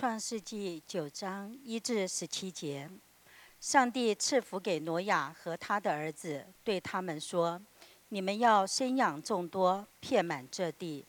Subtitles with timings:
[0.00, 2.88] 创世纪九章一至十七节，
[3.60, 7.60] 上帝赐福给挪亚和他的儿子，对他们说
[8.08, 11.04] ：“你们要生养众多，遍满这地。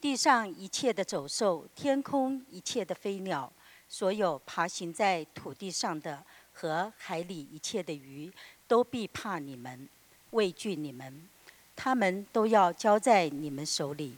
[0.00, 3.52] 地上一切的走兽，天空一切的飞鸟，
[3.88, 6.20] 所有爬行在土地上的
[6.52, 8.28] 和海里一切的鱼，
[8.66, 9.88] 都必怕你们，
[10.30, 11.28] 畏惧你们。
[11.76, 14.16] 他们都要交在你们手里。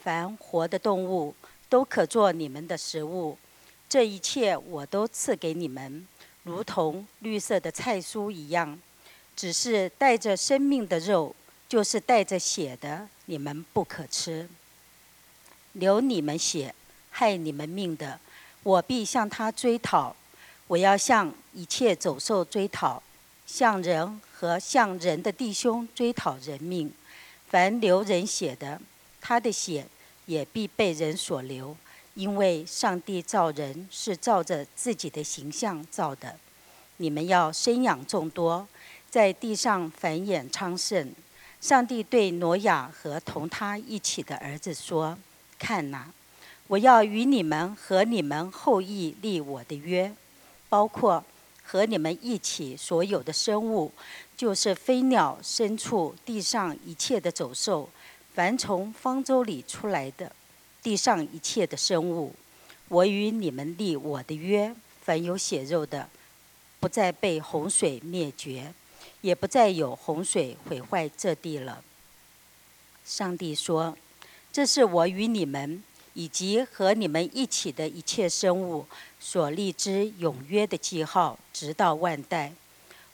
[0.00, 1.34] 凡活的动物。”
[1.70, 3.38] 都可做你们的食物，
[3.88, 6.06] 这一切我都赐给你们，
[6.42, 8.78] 如同绿色的菜蔬一样。
[9.36, 11.34] 只是带着生命的肉，
[11.66, 14.46] 就是带着血的，你们不可吃。
[15.72, 16.74] 流你们血、
[17.10, 18.20] 害你们命的，
[18.62, 20.14] 我必向他追讨。
[20.66, 23.02] 我要向一切走兽追讨，
[23.46, 26.92] 向人和向人的弟兄追讨人命。
[27.48, 28.78] 凡流人血的，
[29.20, 29.86] 他的血。
[30.30, 31.76] 也必被人所留，
[32.14, 36.36] 因为上帝造人是照着自己的形象造的。
[36.98, 38.64] 你们要生养众多，
[39.10, 41.12] 在地上繁衍昌盛。
[41.60, 45.18] 上帝对挪亚和同他一起的儿子说
[45.58, 46.08] ：“看哪，
[46.68, 50.14] 我要与你们和你们后裔立我的约，
[50.68, 51.24] 包括
[51.64, 53.90] 和你们一起所有的生物，
[54.36, 57.90] 就是飞鸟、牲畜、地上一切的走兽。”
[58.40, 60.32] 凡从方舟里出来的，
[60.82, 62.34] 地上一切的生物，
[62.88, 66.08] 我与你们立我的约：凡有血肉的，
[66.80, 68.72] 不再被洪水灭绝，
[69.20, 71.84] 也不再有洪水毁坏这地了。
[73.04, 73.94] 上帝说
[74.50, 78.86] ：“这是我与你们以及和你们一起的一切生物
[79.18, 82.54] 所立之永约的记号，直到万代。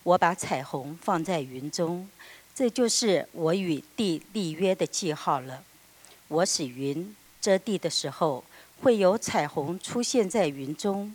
[0.05, 2.09] 我把彩虹放在云中。”
[2.57, 5.63] 这就是我与地立约的记号了。
[6.29, 8.43] 我使云遮地的时候，
[8.81, 11.15] 会有彩虹出现在云中，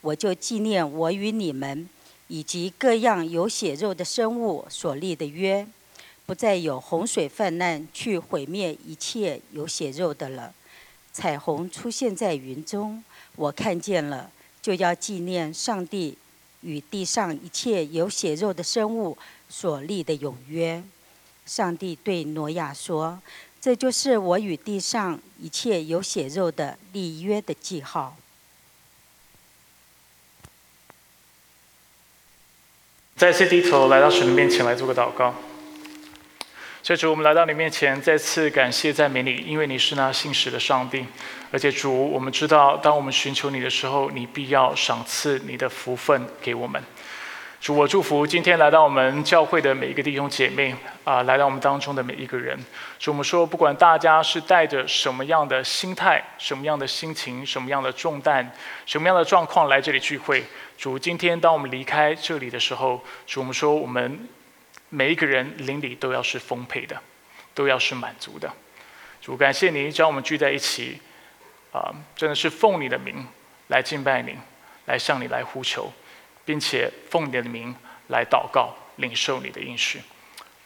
[0.00, 1.86] 我就纪念我与你们
[2.28, 5.66] 以及各样有血肉的生物所立的约，
[6.24, 10.54] 不再有洪水泛滥去毁灭一切有血肉的了。
[11.12, 13.04] 彩虹出现在云中，
[13.36, 14.30] 我看见了，
[14.62, 16.16] 就要纪念上帝
[16.62, 19.16] 与地上一切有血肉的生物。
[19.52, 20.80] 所立的永约，
[21.44, 23.20] 上帝对挪亚说
[23.60, 28.16] ：“这就是我与地上一切有血肉的立约的记号。”
[33.16, 35.34] 再次低头来到神的面前来做个祷告。
[36.82, 41.04] 所以主，我们来到你面前，再次感谢赞美你，因为你是那信实的上帝。
[41.52, 46.82] 而且主，我们知道，当我们寻求你的时候，你必要赏赐你的福分给我们。
[47.60, 50.74] 主，我祝福今天来到我们教会的每一个弟兄姐妹
[51.04, 52.58] 啊，来到我们当中的每一个人。
[52.98, 58.50] 主，我们说，不管大家是带着什么样的心态、什么样的心情、什么样的重担、
[58.86, 60.42] 什么样的状况来这里聚会，
[60.78, 64.26] 主，今天当我们离开这里的时候，主，我们说，我们
[64.90, 67.00] 每一个人灵里都要是丰沛的，
[67.54, 68.52] 都要是满足的。
[69.22, 71.00] 主，感谢你将我们聚在一起，
[71.72, 73.26] 啊，真的是奉你的名
[73.68, 74.36] 来敬拜你，
[74.84, 75.90] 来向你来呼求。
[76.42, 77.72] 并且奉你的名
[78.08, 80.00] 来祷告，领受你的应许。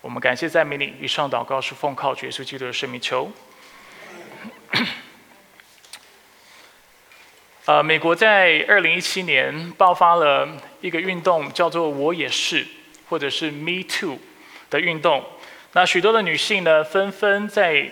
[0.00, 0.94] 我们感谢赞美你。
[0.98, 3.30] 以上祷告是奉靠耶稣基督的圣名求。
[7.66, 10.48] 呃， 美国在二零一七年爆发了
[10.80, 12.66] 一个运动，叫做“我也是”
[13.14, 14.19] 或者是 “Me Too”
[14.70, 15.25] 的运动。
[15.75, 17.88] 那许多的女性呢，纷纷在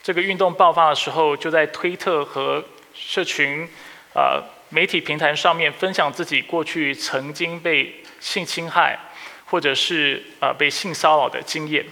[0.00, 2.64] 这个运动爆发的时候，就在推特和
[2.94, 3.68] 社群
[4.14, 4.40] 啊。
[4.72, 8.96] 媒体平台上面分享自己过去曾经被性侵害，
[9.46, 11.84] 或者是呃被性骚扰的经验。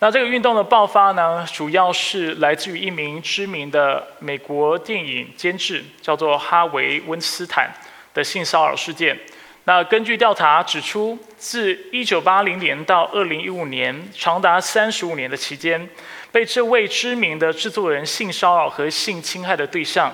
[0.00, 7.70] 那这个运动的爆发呢，主要是来自于一名知名的美国电影监制，叫做哈维·温斯坦
[8.12, 9.16] 的性骚扰事件。
[9.64, 15.88] 那根据调查指出，自1980年到2015年，长达35年的期间，
[16.32, 20.12] 被这位知名的制作人性骚扰和性侵害的对象。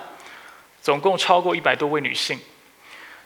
[0.82, 2.38] 总共超过一百多位女性。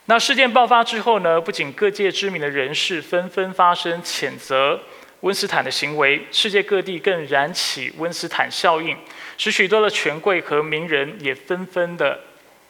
[0.06, 1.38] 那事件爆发之后呢？
[1.38, 4.80] 不仅各界知名的人士纷纷发声谴责
[5.20, 8.96] 温斯坦的行为，世界各地更燃起温斯坦效应，
[9.36, 12.18] 使许多的权贵和名人也纷纷的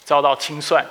[0.02, 0.84] 遭到清算。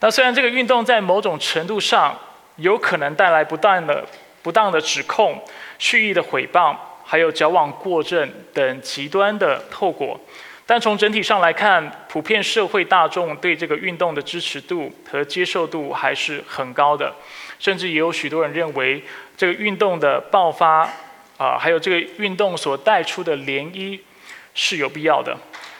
[0.00, 2.18] 那虽然这个运动在某种程度上
[2.56, 4.04] 有可能带来不断的
[4.42, 5.42] 不当的指控、
[5.78, 10.20] 蓄意的诽谤，还有矫枉过正等极端的后果。
[10.68, 17.14] 但从整体上来看，普遍社会大众对这个运动的支持度和接受度还是很高的，
[17.58, 19.02] 甚至也有许多人认为，
[19.36, 20.80] 这个运动的爆发，
[21.36, 24.00] 啊，还有这个运动所带出的涟漪
[24.54, 25.36] 是有必要的。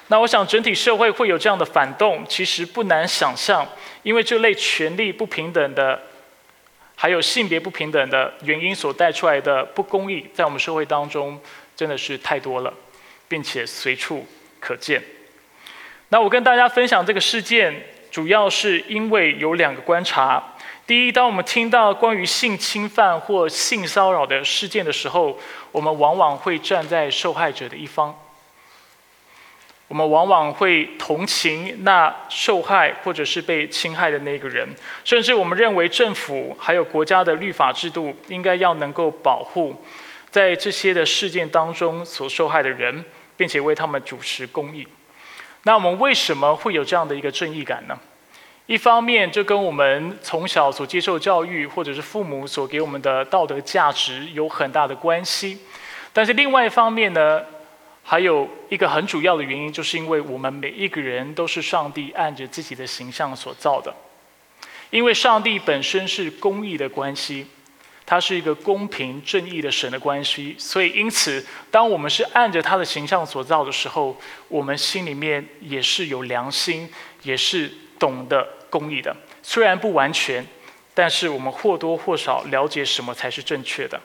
[0.06, 3.66] 那我想整体社会会有这样的反动，其实不难想象，
[4.06, 6.00] 因为这类权力不平等的，
[6.94, 11.40] 还有性别不平等的原因所带出来的不公义，在我们社会当中
[11.74, 12.72] 真的是太多了，
[13.26, 14.24] 并且随处
[14.60, 15.02] 可见。
[16.10, 20.54] 那我跟大家分享这个事件，主要是因为有两个观察。
[20.86, 25.36] 第一，当我们听到关于性侵犯或性骚扰的事件的时候，
[25.72, 28.16] 我们往往会站在受害者的一方。
[29.88, 34.68] 我们往往会同情那受害或者是被侵害的那个人，
[35.04, 39.80] 甚至我们认为政府还有国家的律法制度应该要能够保护
[40.28, 43.04] 在这些的事件当中所受害的人，
[43.36, 44.84] 并且为他们主持公义。
[45.62, 47.96] 那我们为什么会有这样的一个正义感呢？
[48.66, 55.60] 一方面，这跟我们从小所接受教育或者是父母所给我们的道德价值有很大的关系。
[56.12, 57.40] 但是另外一方面呢？
[58.08, 63.92] 还有一个很主要的原因，就是因为我们每一个人都是上帝按着自己的形象所造的。
[64.90, 67.48] 因为上帝本身是公义的关系，
[68.06, 74.16] 它是一个公平正义的神的关系，所以因此，当我们是按着他的形象所造的时候，
[74.46, 76.88] 我们心里面也是有良心，
[77.24, 77.68] 也是
[77.98, 79.14] 懂得公义的。
[79.42, 80.46] 虽然不完全，
[80.94, 84.00] 但是我们或多或少了解什么才是正确的。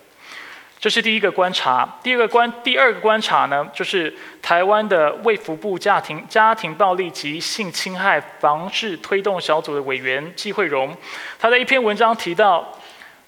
[0.81, 1.87] 这是第一个观察。
[2.01, 4.11] 第二个观，第二个观察呢，就是
[4.41, 10.97] 台湾的卫福部家庭家庭暴力及性侵害防治推动小组的委员季慧荣，
[11.37, 12.67] 他在一篇文章提到，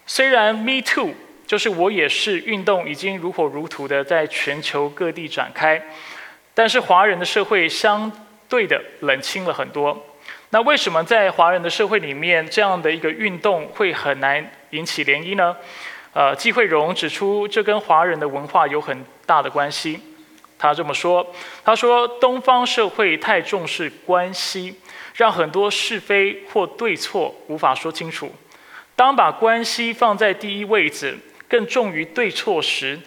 [0.08, 1.14] 虽然 Me Too
[1.46, 5.80] 就是我也是运动已经如火如荼的在全球各地展开，
[6.56, 8.12] 但是华人的社会相
[8.50, 10.04] 对的冷清了很多。
[10.50, 15.56] 那为什么在华人的社会里面，这样的一个运动会很难引起涟漪呢？
[16.14, 20.00] 呃，季慧荣指出，这跟华人的文化有很大的关系。
[20.60, 21.26] 他这么说
[21.66, 24.76] ：“他说，东方社会太重视关系，
[25.16, 28.32] 让很多是非或对错无法说清楚。
[28.96, 31.18] 当把关系放在第一位置，
[31.50, 33.00] 更重于对错时，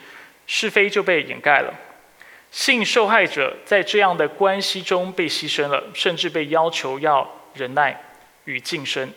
[0.49, 1.73] 是非就被掩盖了。
[2.51, 8.03] 性受害者在这样的关系中被牺牲了，甚至被要求要忍耐
[8.47, 9.09] 与晋升。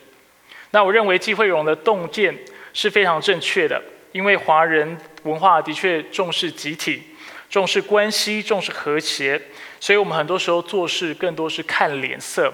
[0.70, 2.38] 那我认为季慧荣的洞见。”
[2.74, 3.82] 是非常正确的，
[4.12, 7.04] 因为华人文化的确重视集体、
[7.50, 9.42] 重视关系、重视和谐，
[9.80, 12.54] 所以我们很多时候做事更多是看脸色，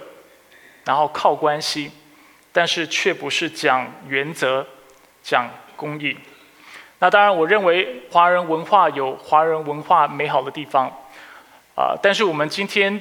[0.83, 1.91] 然后靠关系，
[2.51, 4.65] 但是却不是讲原则、
[5.21, 6.17] 讲公义。
[6.99, 10.87] 那当然，我认为华人文化有华人文化美好的地方，
[11.75, 12.99] 啊，但是我们今天，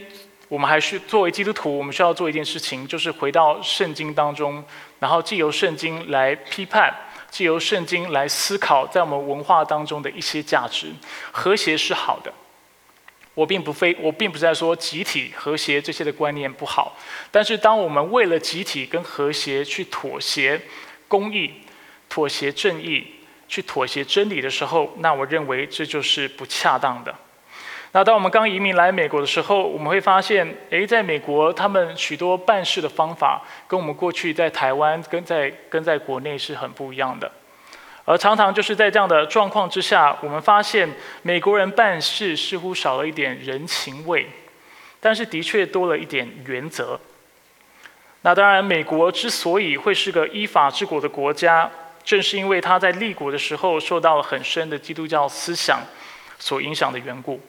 [0.49, 4.62] 我们还是作为基督徒，我们需要做一件事情，就是回到圣经当中。
[5.04, 6.90] 然后，借由圣经来批判，
[7.30, 10.90] 借由圣经来思考，在我们文化当中的一些价值。
[11.30, 12.32] 和谐是好的，
[13.34, 16.96] 我并不非我并不在说集体和谐这些的观念不好。
[17.30, 20.58] 但是，当我们为了集体跟和谐去妥协
[21.06, 21.52] 公义、
[22.08, 23.06] 妥协正义、
[23.46, 27.14] 去妥协真理的时候，那我认为这就是不恰当的。
[27.96, 37.31] 那当我们刚移民来美国的时候，我们会发现，诶，在美国他们许多办事的方法跟我们过去在台湾跟在跟在国内是很不一样的，
[38.05, 40.93] 而常常就是在这样的状况之下，我们发现
[41.23, 44.26] 美国人办事似乎少了一点人情味，
[44.99, 46.99] 但是的确多了一点原则。
[48.22, 51.70] 那当然，美国之所以会是个依法治国的国家，
[52.03, 55.79] 正是因为他在立国的时候受到了很深的基督教思想
[56.41, 57.41] 所影响的缘故。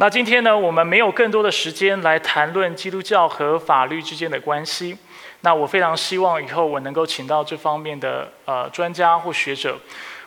[0.00, 4.96] 那今天呢，我们没有更多的时间来谈论基督教和法律之间的关系。
[5.40, 9.76] 那我非常希望以后我能够请到这方面的呃专家或学者，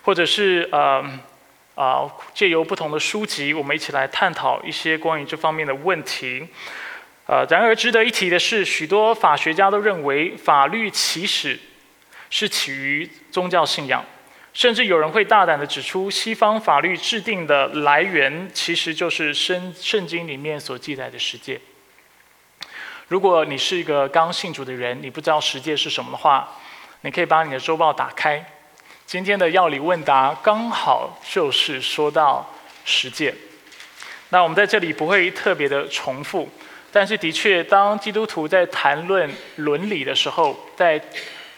[0.02, 1.02] 或者是呃
[1.76, 6.46] 啊借由不同的书籍，我们一起来探讨一些关于这方面的问题。
[7.28, 11.58] 呃，然而值得一提的是，许多法学家都认为法律起始
[12.30, 14.04] 是起于宗教信仰。
[14.54, 21.60] 甚至有人会大胆地指出，西方法律制定的来源其实就是圣圣经里面所记载的十诫。
[23.08, 26.48] 如果你是一个刚信主的人，你不知道十诫是什么的话，
[27.02, 28.46] 你可以把你的周报打开。
[29.06, 32.54] 今天的药理问答刚好就是说到
[32.86, 33.34] 十诫。
[34.30, 36.48] 那我们在这里不会特别的重复，
[36.90, 41.02] 但是的确，当基督徒在谈论伦理的时候，在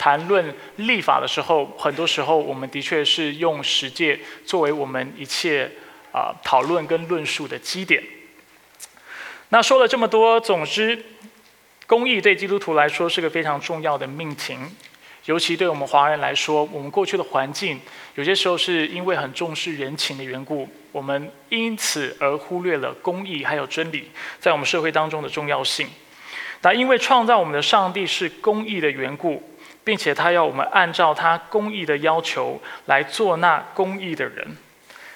[0.03, 5.71] 谈论立法的时候，很多时候我们的确是用实践作为我们一切
[6.11, 8.03] 啊讨论跟论述的基点。
[9.47, 11.01] 那说了这么多，总之，
[11.87, 14.57] 公益对基督徒来说是个非常重要的命题，
[15.23, 17.79] 尤其对我们华人来说，我们过去的环境
[18.15, 25.87] 有些时候是因为很重视人情的缘故，我们因此而忽略了公义还有真理在我们社会当中的重要性。
[26.61, 29.41] 那因为创造我们的上帝是公义的缘故，
[29.83, 34.57] 并且他要我们按照他公义的要求来做那公义的人，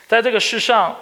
[0.07, 0.95] 在这个世上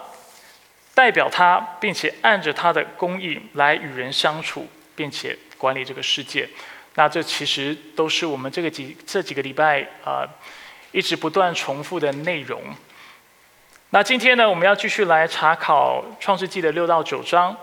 [0.94, 6.48] 代表他，并且按着他的公义来与人相处，并且管理这个世界。
[6.94, 10.26] 那这其实都是我们这个几这几个礼拜啊，
[10.92, 12.62] 一直不断重复的内容。
[13.90, 17.56] 那今天呢，我们要继续来查考创世纪的六到九章。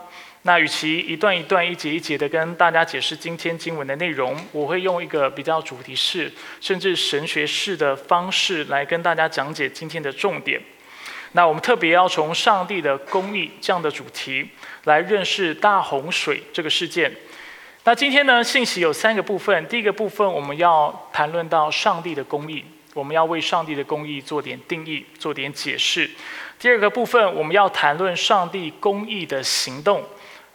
[0.45, 10.62] 那与其一段一段、一节一节的跟大家解释今天经文的内容，我会用一个比较主题式，甚至神学式的方式来跟大家讲解今天的重点。
[11.31, 14.47] 那我们特别要从上帝的公义这样的主题
[14.83, 17.09] 来认识大洪水这个事件。
[17.85, 19.65] 那今天呢，信息有三个部分。
[19.67, 26.09] 第一个部分，我们要谈论到上帝的公义，我们要为上帝的公义做点定义，做点解释。
[26.59, 30.03] 第二个部分，我们要谈论上帝公义的行动，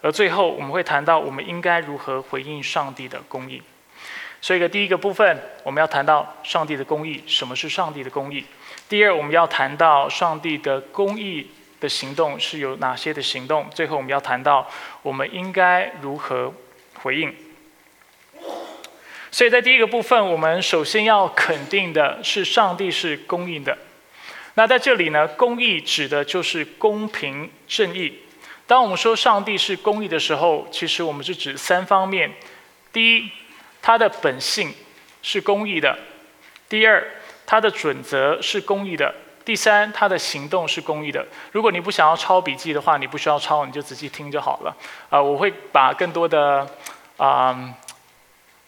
[0.01, 3.61] 而最后我们会谈到我们应该如何回应上帝的公义。
[4.41, 8.45] 所以，个第一个部分，我们要谈到上帝的公义，什么是上帝的公义？
[8.87, 13.67] 第二，我们要谈到上帝的公义的行动是有哪些的行动？
[13.73, 14.67] 最后，我们要谈到
[15.01, 16.53] 我们应该如何。
[17.01, 17.33] 回应，
[19.31, 23.77] 所以在第一个部分，我们首先要肯定的是上帝是公义的。
[24.55, 28.19] 那在这里呢，公义指的就是公平正义。
[28.69, 32.31] 当我们说上帝是公义的时候，其实我们是指三方面：
[32.93, 33.27] 第一，
[33.81, 34.71] 他的本性
[35.23, 35.91] 是公义的；
[36.69, 37.03] 第二，
[37.47, 39.11] 他的准则是公义的。
[39.43, 41.25] 第三，他的行动是公益的。
[41.51, 44.77] 如果你不想要抄笔记的话，你不需要抄，你就仔细听就好了。
[45.09, 46.67] 啊，我会把更多的，
[47.17, 47.73] 啊，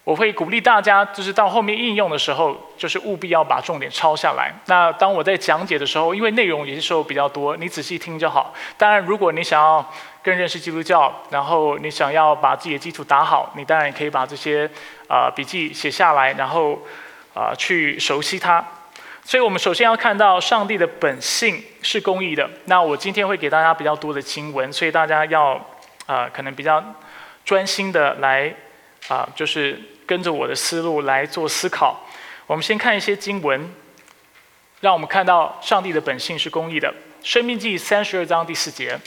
[0.03, 4.51] 我会鼓励大家，就是到后面应用的时候，就是务必要把重点抄下来。
[4.65, 8.51] 那当我在讲解的时候，因为内容有些时候比较多，你仔细听就好。
[8.77, 9.93] 当然，如果你想要
[10.23, 14.67] 更认识基督教，然后你想要把自己的基础打好，你当然也可以把这些
[15.07, 16.79] 啊笔记写下来，然后
[17.35, 18.65] 啊去熟悉它。
[19.23, 22.49] 所以我们首先要看到上帝的本性是公义的。
[22.65, 25.63] 那我今天会给大家比较多的经文，所以大家要
[26.07, 26.83] 啊，可能比较
[27.45, 28.51] 专心的来
[29.07, 32.05] 啊，就是跟着我的思路来做思考。
[32.47, 33.73] 我们先看一些经文，
[34.79, 36.93] 让我们看到上帝的本性是公义的。
[37.23, 38.99] 生命记三十二章第四节，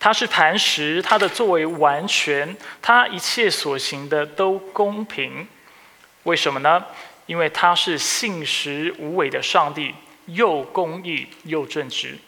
[0.00, 5.46] 他是磐石，他的作为完全，他一切所行的都公平。
[6.22, 6.84] 为什么呢？
[7.26, 9.94] 因为他是信实无伪的上帝，
[10.26, 12.18] 又公义又正直。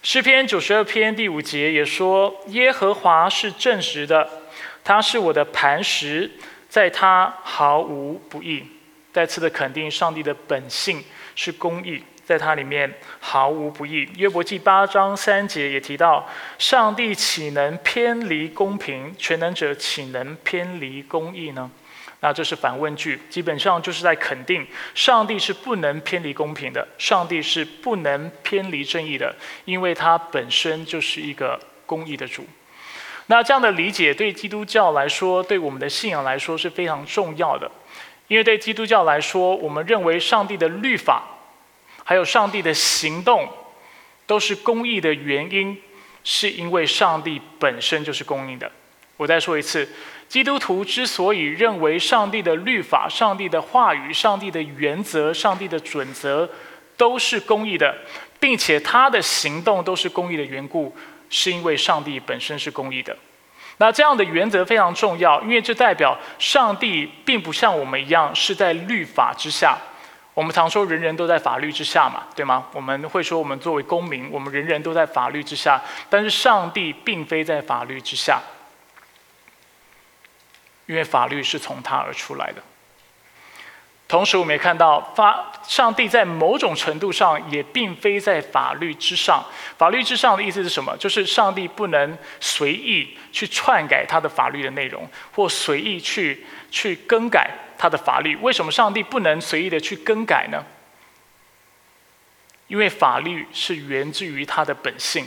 [0.00, 4.28] 诗篇九十二篇第五节也说：“耶和华是正直的，
[4.84, 6.30] 他是我的磐石，
[6.68, 8.64] 在他毫无不义。”
[9.12, 11.02] 再次的肯定上帝的本性
[11.34, 14.08] 是公义，在他里面毫无不义。
[14.16, 16.28] 约伯记八章三节也提到
[16.58, 19.12] ：“上帝岂能偏离公平？
[19.18, 21.68] 全能者岂能偏离公义呢？”
[22.20, 29.32] 那这是反问句，基本上就是在肯定上帝是不能偏离公平的，上帝是不能偏离正义的，
[29.64, 32.44] 因为他本身就是一个公义的主。
[33.26, 37.70] 那这样的理解对基督教来说，对我们的信仰来说是非常重要的，
[38.26, 41.22] 因为对基督教来说，我们认为上帝的律法，
[42.02, 43.48] 还有上帝的行动，
[44.26, 45.80] 都是公义的原因，
[46.24, 48.68] 是因为上帝本身就是公义的。
[49.16, 49.88] 我再说一次。
[50.28, 56.48] 基督徒之所以认为上帝的律法、上帝的话语、上帝的原则、上帝的准则
[56.98, 57.96] 都是公义的，
[58.38, 60.94] 并且他的行动都是公义的缘故，
[61.30, 63.16] 是因为上帝本身是公义的。
[63.78, 69.78] 那这样的原则非常重要，因为这代表上帝并不像我们一样是在律法之下。
[70.34, 72.66] 我们常说人人都在法律之下嘛，对吗？
[72.74, 75.80] 我们会说我们作为公民，我们人人都在法律之下，
[76.10, 78.40] 但是上帝并非在法律之下。
[80.88, 82.62] 因为法律是从他而出来的，
[84.08, 89.44] 同时我们也看到，法上帝在某种程度上也并非在法律之上。
[89.76, 90.96] 法律之上的意思是什么？
[90.96, 98.34] 就是上帝不能随意去篡改他的法律的内容，或随意去去更改他的法律。
[98.36, 100.64] 为什么上帝不能随意的去更改呢？
[102.68, 105.26] 因为法律是源自于他的本性。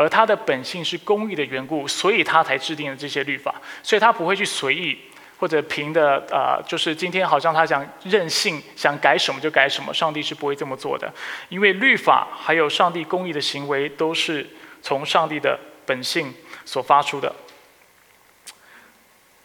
[0.00, 4.98] 而他的本性是公义的缘故，所以他才制定了这些律法，所以他不会去随意
[5.38, 9.92] 或者凭的呃，就是今天好像他想任性，想改什么就改什么。
[9.92, 11.12] 上帝是不会这么做的，
[11.50, 14.48] 因为律法还有上帝公义的行为都是
[14.80, 16.32] 从上帝的本性
[16.64, 17.30] 所发出的。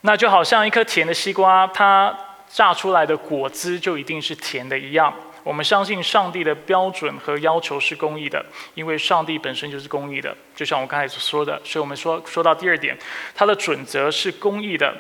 [0.02, 5.14] 那就好像一颗甜的西瓜，它榨出来的果汁就一定是甜的一样。
[5.46, 10.36] 我们相信上帝的标准和要求是公义的，因为上帝本身就是公义的。
[10.56, 12.98] 就像我刚才所说的，所以我们说说到第二点，
[13.36, 14.92] 它的准则是公义的。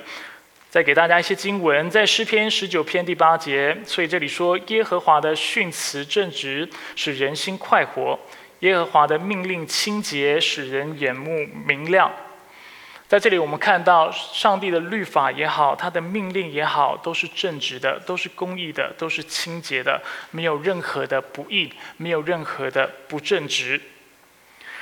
[0.69, 8.15] 再给大家一些经文，在诗篇十九篇第八节，所以这里说耶和华的训词正直，使人心快活；
[8.59, 12.11] 耶和华的命令清洁，使人眼目明亮。
[13.07, 23.79] 在这里，我们看到上帝的律法也好，他的命令也好，都是正直的，都是公义的，都是清洁的，没有任何的不义，没有任何的不正直。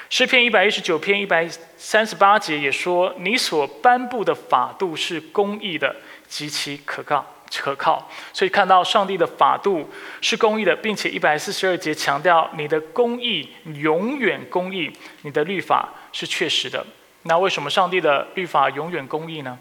[0.09, 5.93] 诗篇一百一十九篇一百三十八节也说：“你所颁布的法度是公义的，
[6.27, 7.25] 极其可靠。”
[7.55, 8.09] 可靠。
[8.31, 9.87] 所以看到上帝的法度
[10.21, 16.83] 是公义的，并且一百四十二节强调你的公义永远公义，你的律法是确实的。
[17.23, 19.57] 那为什么上帝的律法永远公义呢？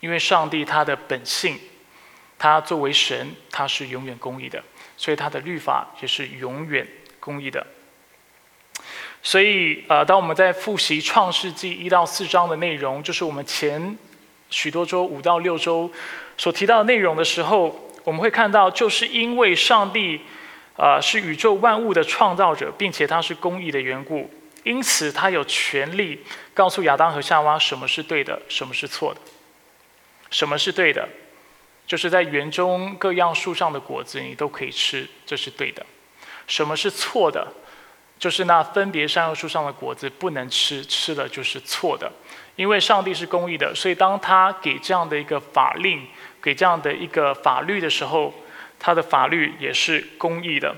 [0.00, 1.58] 因为上帝他的本性，
[2.38, 4.62] 他作为神，他是永远公义的，
[4.96, 6.86] 所以他的律法也是永远
[7.18, 7.66] 公义的。
[9.22, 13.96] 所以，呃，当我们在复习创世纪一到四章的内容，就是我们前
[14.50, 15.90] 许多周五到六周
[16.36, 20.20] 所提到的内容的时候，我们会看到，就是因为上帝，
[20.76, 24.30] 呃，是宇宙万物的创造者，并且他是公义的缘故，
[24.64, 29.20] 因此他有权利告诉亚当和夏娃什么是对的，什么是错的。
[30.30, 31.08] 什么是对的？
[31.86, 35.84] 就是在园中各样树上的果子你都可以吃，这是对的。
[36.46, 37.46] 什么是错的？
[38.18, 42.10] 就是那分别善恶树上的果子不能吃，吃了就是错的。
[42.56, 46.06] 因为上帝是公义的，所以当他给这样的一个法令，
[46.40, 48.32] 给这样的一个法律的时候，
[48.78, 50.74] 他的法律也是公义的。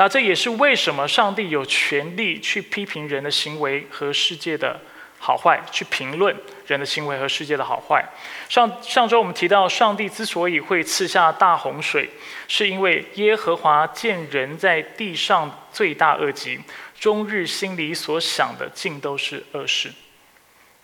[0.00, 4.80] 那这也是为什么上帝有权利去批评人的行为和世界的。
[5.22, 6.34] 好坏去评论
[6.66, 8.02] 人的行为和世界的好坏。
[8.48, 12.08] 上上周我们提到，上帝之所以会赐下大洪水，
[12.48, 16.58] 是因为耶和华见人在地上罪大恶极，
[16.98, 19.92] 终日心里所想的尽都是恶事。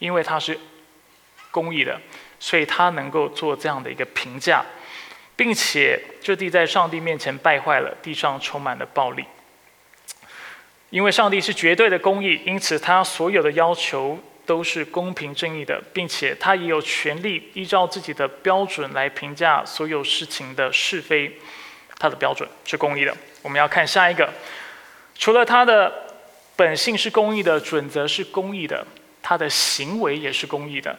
[0.01, 0.61] 因为他是
[1.51, 1.99] 公义的，
[2.39, 4.63] 所以他能够做这样的一个评价，
[5.37, 9.25] 并且这地在上帝面前败坏了，地上充满了暴力。
[10.91, 21.39] 因为上帝是绝对的公义，因此他所有的要求都是公平正义的，并且他也有权利依照自己的标准来评价所有事情的是非。
[21.99, 23.17] 他的标准是公义的。
[23.41, 24.31] 我们要看下一个，
[25.15, 25.91] 除了他的
[26.55, 28.87] 本性是公义的，准则是公义的，
[29.23, 30.99] 他的行为也是公义的。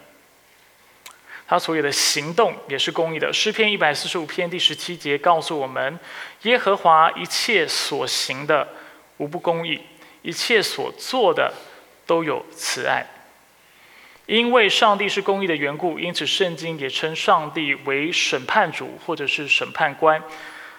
[1.47, 3.31] 他所有的行动也是公义的。
[3.31, 5.97] 诗篇一百四十五篇第十七节告诉我们，
[6.43, 8.67] 耶和华一切所行的。
[9.19, 9.81] 无不公义，
[10.21, 11.51] 一切所做的
[12.05, 13.03] 都有慈爱。
[14.27, 20.21] 因为上帝是公义的缘故，因此圣经也称上帝为审判主或者是审判官，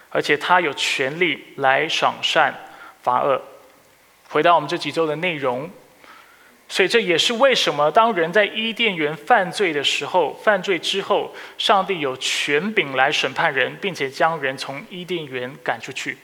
[0.09, 2.57] 而且他有权利来赏善
[3.03, 3.41] 罚恶。
[4.29, 5.69] 回到我们这几周的内容，
[6.69, 16.17] 所以这也是为什么当人在伊甸园犯罪的时候，犯罪之后，上帝有权柄来审判人，并且将人从伊甸园赶出去，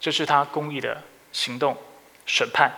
[0.00, 1.00] 这是他公义的。
[1.30, 1.76] 行动
[2.24, 2.72] 审判，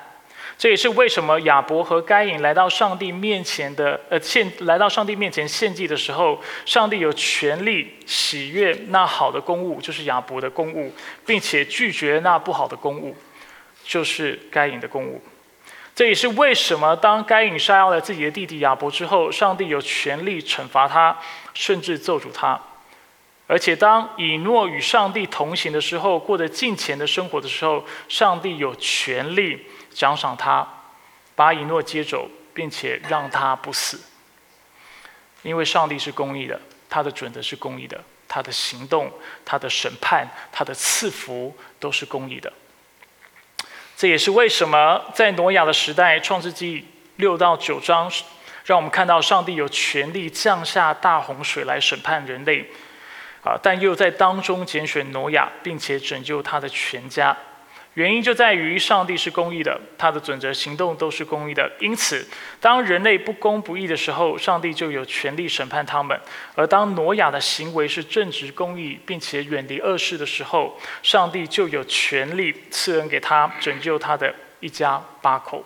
[0.59, 10.93] 这也是为什么亚伯和该隐来到上帝面前的呃献来到上帝面前献祭的时候，上帝有权利喜悦那好的公物，就是亚伯的公物，
[11.25, 13.17] 并且拒绝那不好的公物，
[13.85, 15.23] 就是该隐的公物。
[16.01, 21.15] 这也是为什么当该隐杀掉了自己的弟弟亚伯之后，上帝有权利惩罚他，
[21.53, 22.59] 甚至咒诅他。
[23.47, 30.67] 而且，当以诺与上帝同行的时候，过着敬虔的生活的时候，上帝有权利奖赏他，
[31.35, 34.01] 把以诺接走，并且让他不死。
[35.43, 36.59] 因为上帝是公义的，
[36.89, 39.13] 他的准则是公义的，他的行动、
[39.45, 42.51] 他的审判、他的赐福都是公义的。
[44.01, 46.81] 这也是为什么在挪亚的时代，《创世纪》
[47.17, 48.11] 六到九章，
[48.65, 52.65] 让我们看到上帝有权利降下大洪水来审判人类。
[53.45, 53.61] 啊！
[53.63, 57.37] 但又在当中拣选挪亚，并且拯救他的全家，
[57.95, 61.71] 原因就在于上帝是公义的，他的准则行动都是公义的。
[61.81, 62.25] 因此，
[62.61, 66.17] 当人类不公不义的时候，上帝就有权利审判他们；
[66.55, 75.65] 而当挪亚的行为是正直公义，并且远离恶事的时候，上帝就有权利赐恩给他，拯救他的一家八口。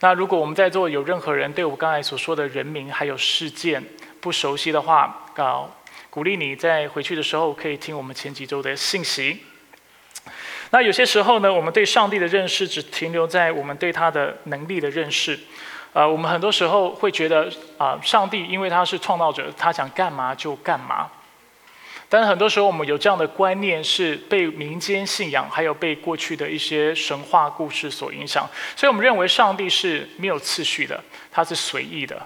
[0.00, 3.82] 那如果我们在座有任何人对我刚才所说的人名还有事件
[4.20, 5.64] 不熟悉的话，啊。
[6.10, 9.40] 鼓励你在回去的时候可以听我们前几周的信息。
[10.74, 15.38] 那有些时候呢，我们对上帝的认识只停留在我们对他的能力的认识，
[15.92, 21.08] 呃，我们很多时候会觉得啊，上帝因为他是创造者，他想干嘛就干嘛。
[22.08, 32.20] 但是很多时候我们有这样的观念，是被民间信仰还有被过去的一些神话故事所影响，所以我们认为上帝是没有次序的，他是随意的。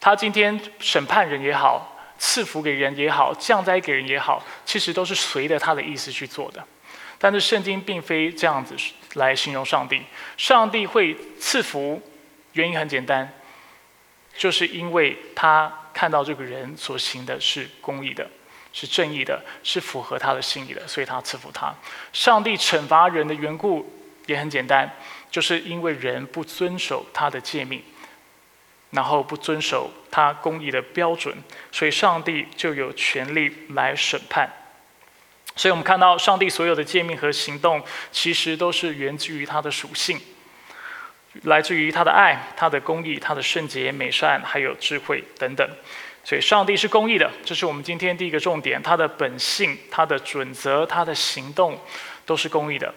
[0.00, 6.64] 他今天审判人也好，赐福给人也好，降灾给人也好，其实都是随着他的意思去做的。
[7.20, 8.74] 但是圣经并非这样子
[9.14, 10.02] 来形容上帝，
[10.36, 12.02] 上帝会赐福。
[12.54, 13.32] 原因很简单，
[14.36, 18.28] 就是因为他看到这个人所行的是公义的，
[18.72, 21.72] 是正义的，是符合他的心意的，所以他赐福他。
[22.12, 24.90] 上帝惩罚人的缘故也很简单，
[25.30, 27.80] 就是因为人不遵守他的诫命，
[28.90, 31.36] 然后不遵守他公义的标准，
[31.70, 34.50] 所以上帝就有权利来审判。
[35.56, 40.18] 所以我们看到上帝所有的诫命和行动，其实都是源自于他的属性。
[41.42, 45.68] 来自于他的爱、他的公义、他的圣洁、美善，还有智慧等等。
[46.24, 48.82] 所以，上帝是公义的，这是我们今天第一个重点。
[48.82, 51.78] 他的本性、他的准则、他的行动，
[52.26, 52.92] 都是公义的。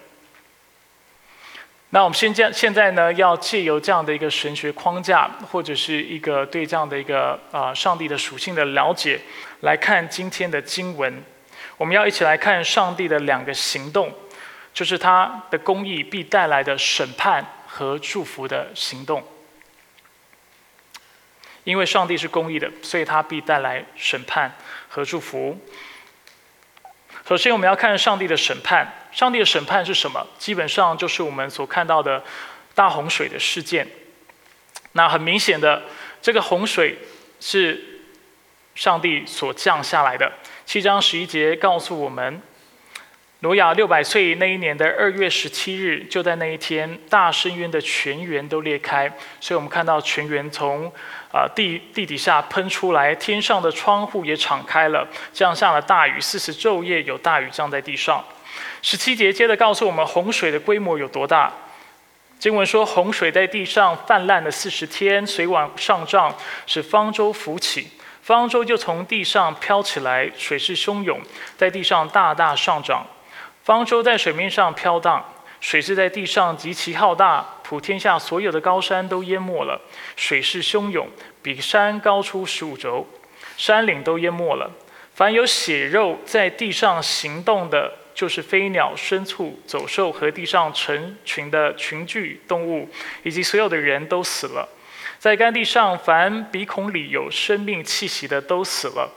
[1.91, 9.21] 那我们现在现在呢，要借由这样的一个神学框架，或者是一个对这样的一个啊上帝的属性的了解，
[9.59, 11.23] 来看今天的经文。
[11.77, 14.13] 我们要一起来看上帝的两个行动，
[14.73, 17.45] 就是他的公义必带来的审判。
[17.75, 19.23] 和祝福的行动，
[21.63, 24.55] 因为上帝是公义的，所以他必带来审判
[24.87, 25.59] 和祝福。
[27.27, 29.07] 首先，我们要看上帝的审判。
[29.11, 30.23] 上帝的审判是什么？
[30.37, 32.23] 基本上就是我们所看到的
[32.75, 33.87] 大洪水的事件。
[34.91, 35.81] 那很明显的，
[36.21, 36.99] 这个洪水
[37.39, 38.03] 是
[38.75, 40.31] 上帝所降下来的。
[40.65, 42.41] 七章十一节告诉我们。
[43.39, 50.89] 挪亚六百岁那一年的二月十七日，就在那一天，大深渊的泉源都裂开，所以我们看到泉源从
[51.29, 58.23] 啊地地底下喷出来，天上的窗户也敞开了，降下了大雨，四十昼夜有大雨降在地上。
[58.81, 61.51] 十七节接着告诉我们洪水的规模有多大。
[62.39, 66.33] 经文说，洪水在地上泛滥了四十天，水往上涨，
[66.65, 67.89] 使方舟浮起，
[68.23, 71.19] 方舟就从地上飘起来，水势汹涌，
[71.57, 73.05] 在地上大大上涨。
[73.63, 75.25] 方舟在水面上飘荡，
[75.59, 79.81] 水势在地上极其浩大，普天下所有的高山都淹没了。
[80.15, 81.05] 水势汹涌，
[81.41, 83.05] 比山高出十五轴，
[83.57, 84.71] 山岭都淹没了。
[85.13, 92.87] 凡有血肉在地上行动的，就是飞鸟、牲畜、走兽和地上成群的群聚动物，
[93.23, 94.69] 以及所有的人都死了。
[95.23, 99.09] 在干地上，凡鼻孔里有生命气息的都死了。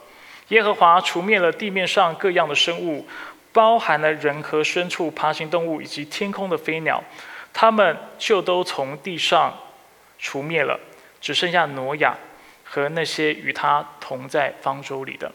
[0.47, 3.05] 耶和华除灭了地面上各样的生物。
[3.51, 7.03] 包含了人和牲畜、爬行动物以及天空的飞鸟，
[7.51, 9.53] 他们就都从地上
[10.17, 10.79] 除灭了，
[11.19, 12.15] 只剩下挪亚
[12.63, 15.29] 和那些与他同在方舟里的。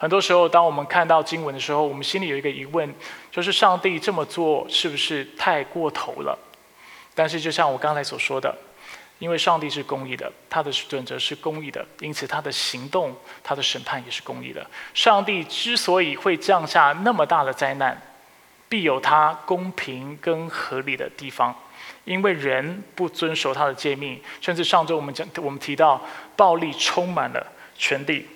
[0.00, 2.92] 很多时候，当我们看到经文的时候，我们心里有一个疑问，
[3.30, 6.36] 就是上帝这么做是不是太过头了？
[7.14, 8.52] 但是，就像我刚才所说的。
[9.18, 14.64] 因为上帝是公义的，他的准则是公义的，因此他的行动、他的审判也是公义的。
[14.94, 18.00] 上帝之所以会降下那么大的灾难，
[18.68, 21.54] 必有他公平跟合理的地方。
[22.04, 26.00] 因为人不遵守他的诫命，甚至上周我们讲，我们提到
[26.36, 28.26] 暴力充满了全地。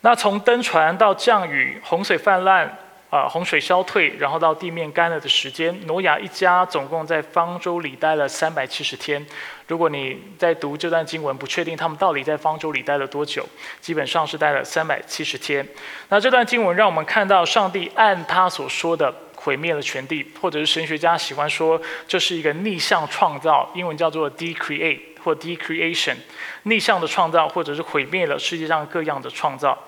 [0.00, 2.78] 那从登船到降雨、洪水泛滥。
[3.14, 9.24] 啊，洪水消退，然后到地面干了的时间，挪亚一家总共在方舟里待了三百七十天。
[9.68, 13.48] 如果你在读这段经文，不确定他们到底在方舟里待了多久，
[13.80, 15.64] 基本上是待了三百七十天。
[16.08, 26.16] 那这段经文让我们看到，上帝按他所说的毁灭了全地，或者是神学家喜欢说这是一个逆向创造，英文叫做 decreate 或 decreation，
[26.64, 29.78] 逆向的创造，或者是毁灭了世界上各样的创造。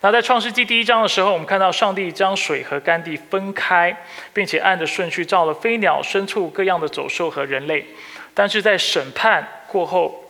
[0.00, 3.96] 那在创世纪第一章的时候，我们看到上帝将水和干地分开，
[4.32, 7.84] 并且按着顺序造了飞鸟、牲畜、各样的走兽和人类。
[8.32, 10.24] 但是在审判过后，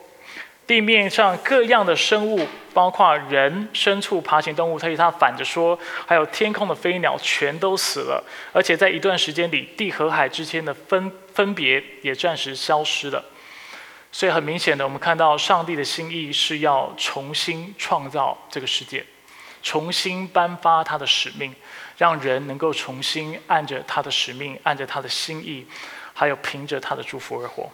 [0.66, 8.24] 地面上各样的生物，包括人、牲畜、爬行动物，他与他反着说，还有天空的飞鸟，全都死了。
[8.54, 13.22] 而且在一段时间里，地和海之间的分分别也暂时消失了。
[14.11, 19.04] 所以很明显的，我们看到上帝的心意是要重新创造这个世界。
[19.62, 21.55] 重新颁发他的使命，
[21.97, 25.66] 让人能够重新按着他的使命，按着他的心意，
[26.14, 27.71] 还有凭着他的祝福而活。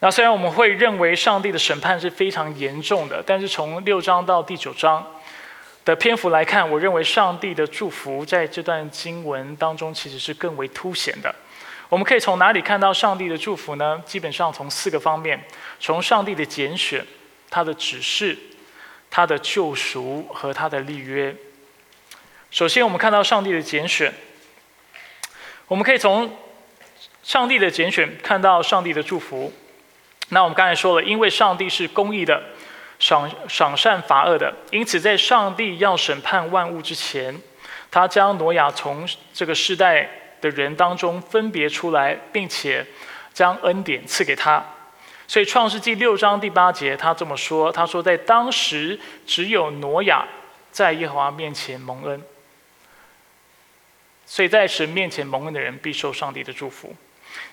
[0.00, 5.06] 那虽然我们会认为上帝的审判是非常严重的，但是从六章到第九章
[5.84, 11.34] 的篇幅来看，我认为上帝的祝福在这段经文当中其实是更为凸显的。
[11.88, 14.02] 我们可以从哪里看到上帝的祝福呢？
[14.04, 15.42] 基本上从四个方面：
[15.78, 17.06] 从上帝的拣选、
[17.48, 18.36] 他的指示、
[19.14, 21.32] 他的救赎和他的立约。
[22.50, 24.12] 首先，我们看到上帝的拣选，
[25.68, 26.36] 我们可以从
[27.22, 29.52] 上帝的拣选看到上帝的祝福。
[30.30, 32.42] 那我们刚才说了，因为上帝是公义的，
[32.98, 37.40] 赏赏善罚恶的，因此在上帝要审判万物之前，
[37.92, 42.84] 他将挪亚从这个世代的人当中分别出来，并且
[43.32, 44.73] 将恩典赐给他。
[45.26, 50.26] 所以创世纪六章第八节，他这么说：“他说，在当时只有挪亚
[50.70, 52.22] 在耶和华面前蒙恩。
[54.26, 56.94] 所以在神面前蒙恩的人，必受上帝的祝福。”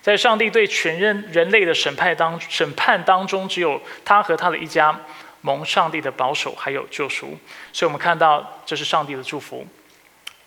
[0.00, 4.96] 在上帝对全人人类的审判当审判当中，只有他和他的一家
[5.40, 7.36] 蒙上帝的保守还有救赎，
[7.72, 9.66] 所以我们看到这是上帝的祝福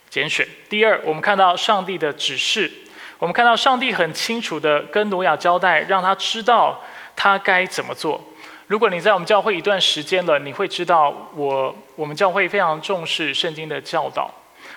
[0.10, 0.48] 拣选。
[0.70, 2.72] 第二，我们看到上帝的指示，
[3.18, 6.82] 我们看到上帝很清楚的跟挪亚交代，让他知道
[7.15, 8.21] 他该怎么做。
[8.67, 14.30] 如果你在我们教会一段时间了，你会知道我我们教会非常重视圣经的教导，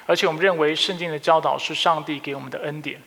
[0.07, 3.01] 而且我们认为圣经的教导是上帝给我们的恩典。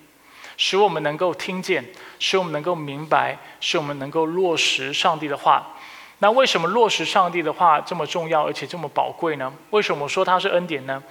[0.57, 1.83] 使我们能够听见，
[2.19, 5.75] 使我们能够明白，使我们能够落实上帝的话。
[6.19, 9.51] 那为什么落实上帝的话这么重要，而且这么宝贵呢？
[9.71, 11.01] 为什么说它是恩典呢？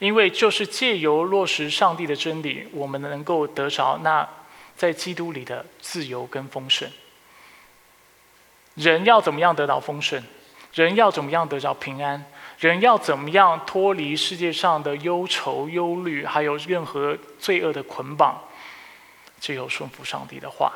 [0.00, 4.28] 因为就是借由落实上帝的真理，我们能够得着那
[4.74, 6.88] 在基督里的自由跟丰盛。
[8.76, 10.22] 人要怎么样得到丰盛？
[10.72, 12.24] 人要怎么样得到平安？
[12.58, 18.40] 人要怎么样脱离世界上的忧愁、忧虑，还有任何罪恶的捆绑？
[19.40, 20.72] 只有顺服上帝的话，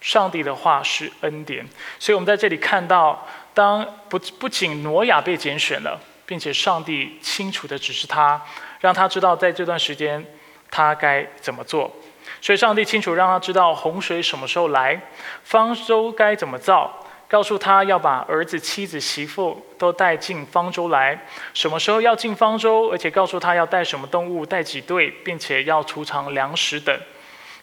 [0.00, 1.66] 上帝的话是恩典，
[1.98, 8.40] 所以我们在这里看到，当不不仅挪亚被拣选了，并且上帝清楚的指示他，
[8.80, 10.24] 让他知道在这段时间
[10.70, 11.90] 他该怎么做。
[12.40, 14.98] 所以上帝清楚让他知道洪水什么时候来，
[15.42, 17.03] 方舟该怎么造，
[17.34, 21.18] 告诉他要把儿子、妻子、媳妇都带进方舟来，
[21.52, 26.96] 什么时候要进方舟，而且告诉他要带什么动物，带几对，并且要储藏粮食等。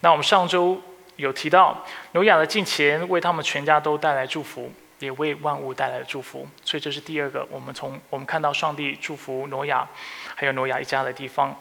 [0.01, 0.81] 那我们上周
[1.15, 9.87] 有提到，挪亚的近前为他们全家都带来祝福，也为万物带来了祝福，所以这是第二个我们从我们看到上帝祝福挪亚，
[10.35, 11.57] 还有挪亚一家的地方。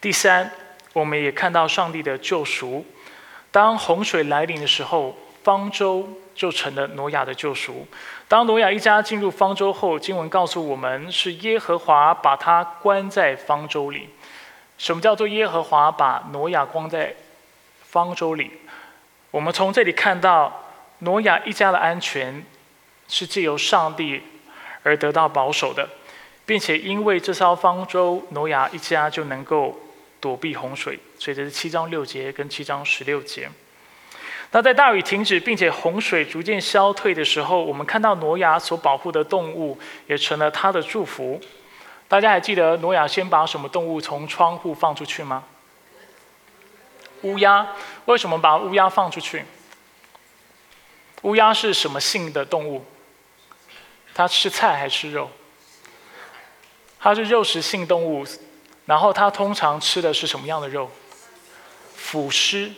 [0.00, 0.50] 第三，
[0.94, 2.86] 我们也看到上帝的救赎。
[3.50, 7.86] 当洪水来临的时候，方舟就成了挪亚的救赎。
[8.28, 14.08] 当挪亚一家进入方舟后，经文告诉我们，是耶和华把他关在方舟里。
[14.78, 17.14] 什么叫做耶和华把挪亚关在？
[17.84, 18.50] 方舟里，
[19.30, 20.64] 我们从这里看到
[21.00, 22.42] 挪亚一家的安全
[23.06, 24.22] 是借由上帝
[24.82, 25.86] 而得到保守的，
[26.46, 29.78] 并且因为这艘方舟，挪亚一家就能够
[30.20, 30.98] 躲避洪水。
[31.18, 33.50] 所以这是七章六节跟七章十六节。
[34.54, 41.40] 那在大雨停止并且洪水逐渐消退的时候，我们看到挪亚所保护的动物也成了他的祝福。
[42.06, 45.44] 大家还记得挪亚先把什么动物从窗户放出去吗？
[47.22, 47.66] 乌鸦
[48.04, 49.42] 为什么把乌鸦放出去？
[51.22, 52.84] 乌鸦是什么性的动物？
[54.12, 55.30] 它吃菜还吃肉？
[57.00, 58.26] 它是肉食性动物，
[58.84, 60.90] 然后它通常吃的是什么样的肉？
[61.94, 62.70] 腐尸。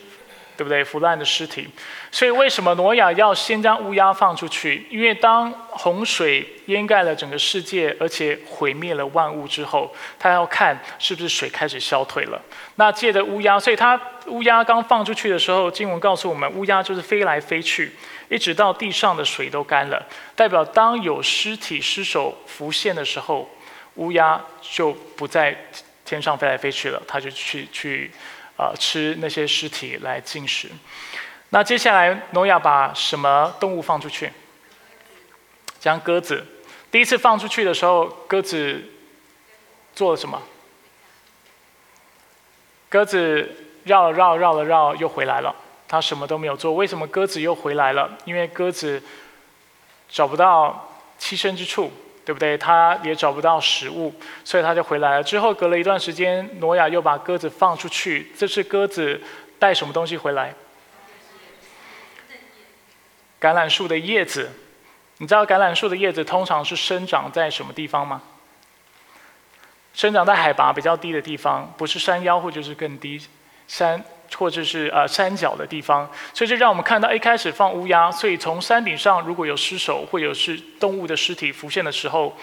[0.57, 0.83] 对不对？
[0.83, 1.67] 腐烂的尸体，
[2.11, 4.85] 所以为什么挪亚要先将乌鸦放出去？
[4.89, 12.41] 因为当洪水淹盖了整个世界，而且毁灭了万物之后，他要看是不是水开始消退了。
[12.75, 17.91] 那借着乌鸦，所以他乌鸦刚放出去的时候，经文告诉我们，乌鸦就是飞来飞去，
[18.29, 20.03] 一直到地上的水都干了，
[20.35, 23.49] 代表当有尸体尸首浮现的时候，
[23.95, 25.55] 乌鸦就不在
[26.03, 28.11] 天上飞来飞去了，它就去去。
[28.57, 30.69] 啊，吃那些尸体来进食。
[31.49, 34.31] 那接下来，挪亚把什么动物放出去？
[35.79, 36.45] 将鸽子。
[36.89, 38.83] 第一次放出去的时候，鸽子
[39.93, 40.41] 做了什么？
[42.89, 45.53] 鸽子绕了绕绕了绕，又回来了。
[45.87, 46.73] 它什么都没有做。
[46.73, 48.17] 为什么鸽子又回来了？
[48.25, 49.01] 因为鸽子
[50.09, 51.91] 找不到栖身之处。
[52.25, 52.57] 对不对？
[52.57, 55.23] 他也找不到食物，所以他就回来了。
[55.23, 58.31] 之后隔了一段时间，挪亚又把鸽子放出去。
[58.35, 59.21] 这次鸽子
[59.59, 60.53] 带什么东西回来？
[63.39, 64.51] 橄榄树的叶子。
[65.17, 68.21] 你知道橄榄树的叶子通常是生长在什么地方吗？
[69.93, 73.21] 生长在海拔比较低的地方，不是山腰或者是更低
[73.67, 74.03] 山。
[74.37, 82.35] 或者是呃山脚的地方，所以这让我们看到一开始放乌鸦，所以从山顶上如果有尸首或者是动物的尸体浮现的时候，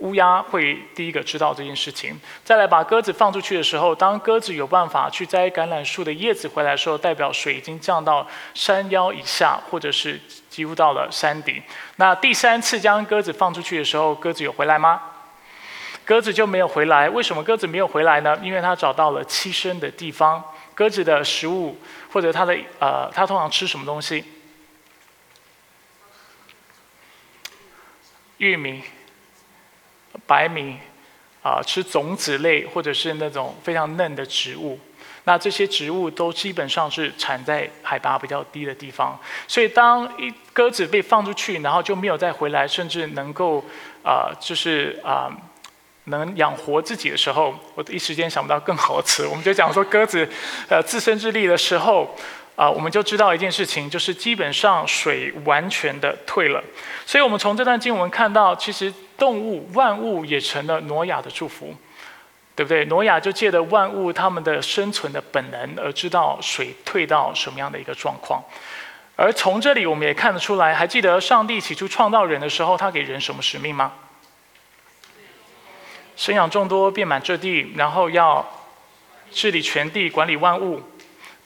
[0.00, 2.18] 乌鸦会第一个知道这件事情。
[2.42, 11.62] 再来把鸽子放出去的时候，当鸽子有办法去摘橄榄树的叶子回来的时候，代表水已经降到山腰以下，或者是几乎到了山顶。
[11.96, 15.02] 那第三次将鸽子放出去的时候，鸽子有回来吗？
[16.06, 17.08] 鸽子就没有回来。
[17.10, 18.38] 为什么鸽子没有回来呢？
[18.42, 20.42] 因为它找到了栖身的地方。
[20.80, 21.76] 鸽子的食物
[22.10, 24.24] 或者它的呃，它通常吃什么东西？
[28.38, 28.82] 玉米。
[30.26, 30.78] 白米，
[31.42, 34.78] 啊，吃种子类或者是那种非常嫩的植物，
[35.24, 39.18] 那这些植物都基本上是产在海拔比较低的地方。
[39.46, 43.64] 所以当一鸽子被放出去，然后就没有再回来，甚至能够
[44.04, 45.30] 啊，就是啊，
[46.04, 50.28] 能养活自己的时候，我一时间想不到更好的词，我们就讲说鸽子
[50.68, 52.16] 呃自身之力的时候。
[52.56, 56.62] 啊，我们就知道一件事情，就是基本上水完全的退了。
[57.06, 61.74] 所以，我们从这段经文看到，其实动物万物也成了挪亚的祝福，
[62.54, 62.84] 对不对？
[62.84, 68.44] 挪亚就借着万物他们的生存的本能，而知道水退到什么样的一个状况。
[69.16, 73.90] 而从这里，我们也看得出来，还记得上帝起初创造人的时候，他给人什么使命吗？
[76.16, 78.46] 生养众多，遍满这地，然后要
[79.30, 80.82] 治理全地，管理万物。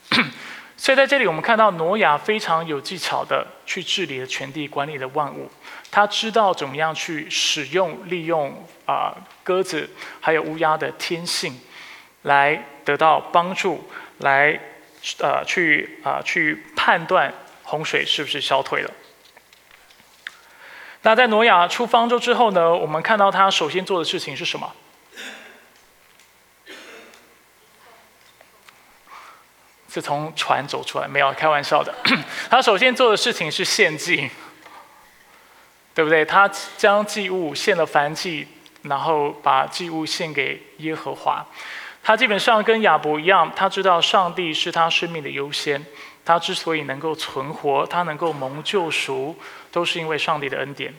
[0.77, 5.49] 所以在这里，我们看到挪亚非常有技巧的去治理了全地，管理了万物。
[5.89, 11.57] 他知道怎么样去使用、利用啊鸽子还有乌鸦的天性，
[12.23, 14.59] 来得到帮助，来
[15.19, 18.91] 呃去啊去判断洪水是不是消退了。
[21.05, 24.73] 那在挪亚出方舟之后呢，我们看到他首先做的事情是什么？
[29.87, 31.93] 是从船走出来，没有开玩笑的。
[32.49, 34.31] 他首先做的事情是献祭，
[35.93, 36.25] 对不对？
[36.25, 38.47] 他将祭物献了燔祭，
[38.81, 41.45] 然后把祭物献给耶和华。
[42.01, 45.85] 他基本上跟亚伯一样，他知道上帝是他生命的优先。
[46.25, 49.37] 他之所以能够存活，他能够蒙救赎，
[49.71, 50.91] 都是因为上帝的恩典。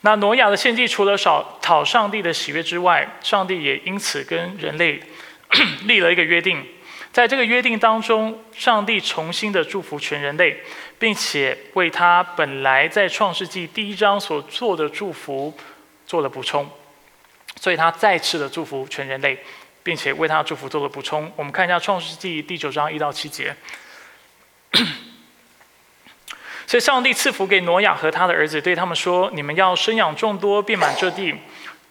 [0.00, 5.00] 那挪亚的献祭除了少讨上帝的喜悦之外，上帝也因此跟人类
[5.86, 6.66] 立了一个约定。
[7.12, 10.60] 在这个约定当中，上帝重新的祝福全人类，
[10.98, 15.52] 并且为他本来在创世纪第一章所做的祝福
[16.06, 16.68] 做了补充，
[17.60, 19.38] 所以他再次的祝福全人类，
[19.82, 21.30] 并且为他祝福做了补充。
[21.36, 23.54] 我们看一下创世纪第九章一到七节。
[26.66, 31.34] 所以上帝赐福给挪亚和他的儿子，对他们说：“你们要生养众多，遍满这地。”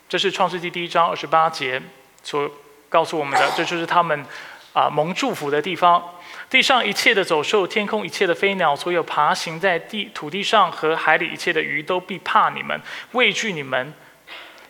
[0.07, 1.81] 这是创世纪第一章二十八节
[2.23, 2.49] 所
[2.89, 4.25] 告诉我们的，这就是他们。
[4.71, 6.01] 啊，蒙祝福的地方，
[6.47, 12.79] 地上一切的走兽，天空一切的飞鸟，所有爬行在地土地上和海里一切的鱼，都必怕你们，
[13.13, 13.91] 畏惧你们，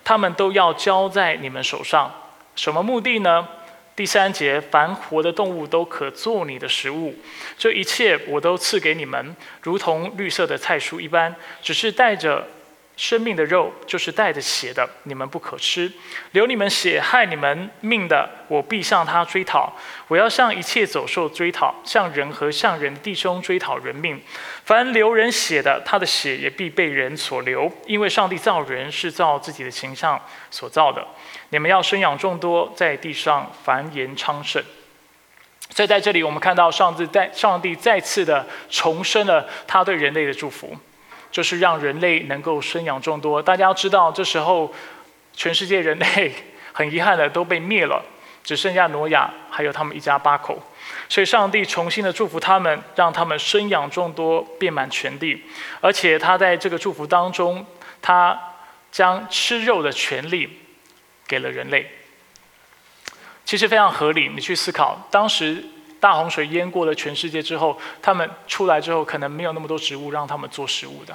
[0.06, 2.10] 他们都要交在你们手上。
[2.56, 3.46] 什么目的呢？
[4.00, 7.14] 第三节，凡活的动物都可做你的食物，
[7.58, 12.48] 这一切我都赐给你们，如同绿色的菜蔬一般，只是带着。
[12.96, 15.90] 生命的肉就是带着血的，你们不可吃；
[16.34, 19.72] 流你们血害你们命的，我必向他追讨。
[20.10, 24.22] 我要向一切走兽追讨，向人和向人弟兄追讨人命。
[24.66, 31.08] 凡流人血的，他的血也必被人所流，因为上帝造人是造自己的形象所造的。
[31.50, 34.64] 你们要生养众多，在地上繁衍昌盛。
[35.70, 40.76] 所以在这里，我们看到上帝在上帝再次的重申了他对人类的祝福。
[41.32, 43.40] 就是让人类能够生养众多。
[43.40, 44.74] 大家要知道，这时候
[45.32, 46.34] 全世界人类
[46.74, 48.04] 很遗憾的都被灭了，
[48.44, 50.60] 只剩下挪亚还有他们一家八口。
[51.08, 55.44] 所以上帝重新的祝福他们，让他们生养众多，遍满全地。
[55.80, 57.64] 而且他在这个祝福当中，
[58.02, 58.36] 他
[58.92, 60.50] 将吃肉的权利
[61.30, 61.90] 给了人类。
[63.46, 65.64] 其实非常合理，你去思考当时。
[66.02, 71.14] 大洪水淹过了全世界之后，他们出来之后，可能没有那么多植物让他们做食物的，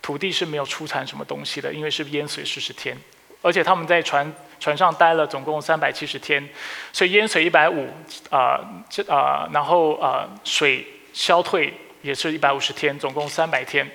[0.00, 2.96] 土地是没有出产什么东西的，因为是淹水四十天，
[3.42, 6.48] 而且他们在船船上待了总共三百七十天，
[6.92, 7.88] 所以淹水一百五，
[8.30, 13.90] 啊，这啊，然后啊，水消退也是一百五十天，总共三百天，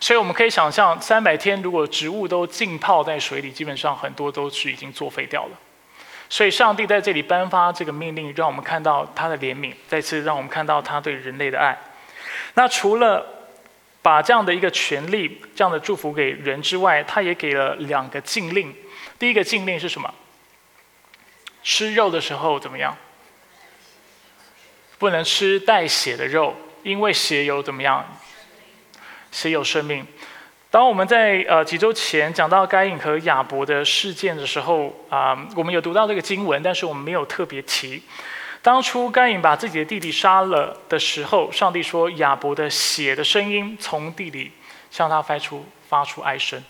[0.00, 5.58] 所以我们可以想象，三百天如果植物都浸泡在水里，基本上很多都是已经作废掉了。
[6.30, 11.76] 所以，上帝在这里颁发这个命令，让我们看到他的怜悯，再次让我们看到他对人类的爱。
[12.54, 13.26] 那除了
[14.00, 18.74] 把这样的一个权利、这样的祝福给人之外，他也给了两个禁令。
[19.18, 20.14] 第一个禁令是什么？
[21.62, 22.96] 吃肉的时候怎么样？
[24.98, 28.06] 不能吃带血的肉，因为血有怎么样？
[29.30, 30.06] 血有生命。
[30.70, 38.02] 当我们在呃几周前讲到该隐和亚伯的事件的时候啊，我们有读到这个经文，但是我们没有特别提。
[38.62, 44.52] 当初该隐把自己的弟弟杀了的时候，上帝说亚伯的血的声音从地里
[44.90, 46.62] 向他发出发出哀声，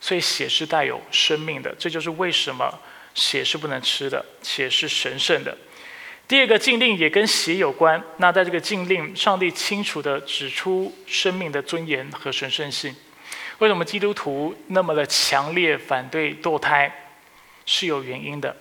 [0.00, 2.78] 所以血是带有生命的，这就是为什么
[3.14, 5.56] 血是不能吃的，血是神圣的。
[6.32, 8.02] 第二个禁令也跟血有关。
[8.16, 12.96] 那在这个禁令，上帝清楚地指出生命的尊严和神圣性。
[13.58, 16.90] 为什么基督徒那么的强烈反对堕胎，
[17.66, 18.56] 是有原因的。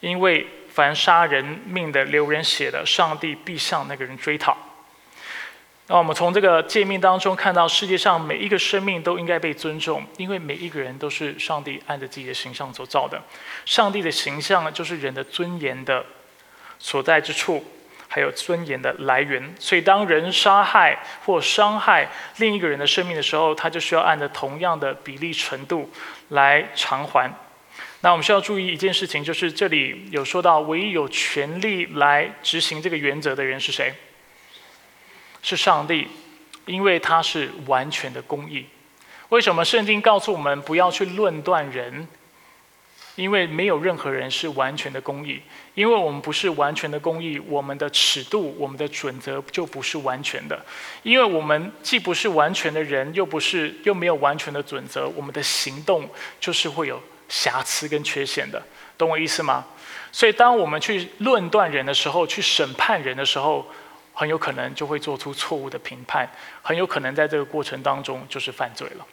[0.00, 4.56] 因为凡杀人命的、流人血的，上帝必向那个人追讨。
[5.88, 13.20] 那我们从这个诫命当中看到，世界上每一个生命都应该被尊重，因为每一个人都是上帝按着自己的形象所造的。
[13.66, 16.02] 上帝的形象就是人的尊严的。
[16.82, 17.64] 所在之处，
[18.08, 19.54] 还有尊严的来源。
[19.60, 22.08] 所以，当人杀害或伤害
[22.38, 25.88] 另一个人的生命的时候，他就需要按照同样的比例程度
[26.30, 27.32] 来偿还。
[28.00, 33.94] 那我们需要注意一件事情，就是这里有说到，唯一有权利来执行这个原则的人是谁？
[35.40, 36.08] 是上帝，
[36.66, 38.66] 因为他是完全的公义。
[39.28, 42.08] 为什么圣经告诉我们不要去论断人？
[43.14, 45.40] 因为没有任何人是完全的公义，
[45.74, 50.58] 因为我们不是完全的公义，我们的尺度、我们的准则就不是完全的。
[51.02, 56.08] 因为我们既不是完全的人，又不是又没有完全的准则，我们的行动
[56.40, 58.62] 就是会有瑕疵跟缺陷的，
[58.96, 59.66] 懂我意思吗？
[60.10, 63.66] 所以，当我们去论断人的时候，去审判人的时候，
[64.12, 66.28] 很有可能就会做出错误的评判，
[66.60, 69.06] 很有可能在这个过程当中就是犯罪了。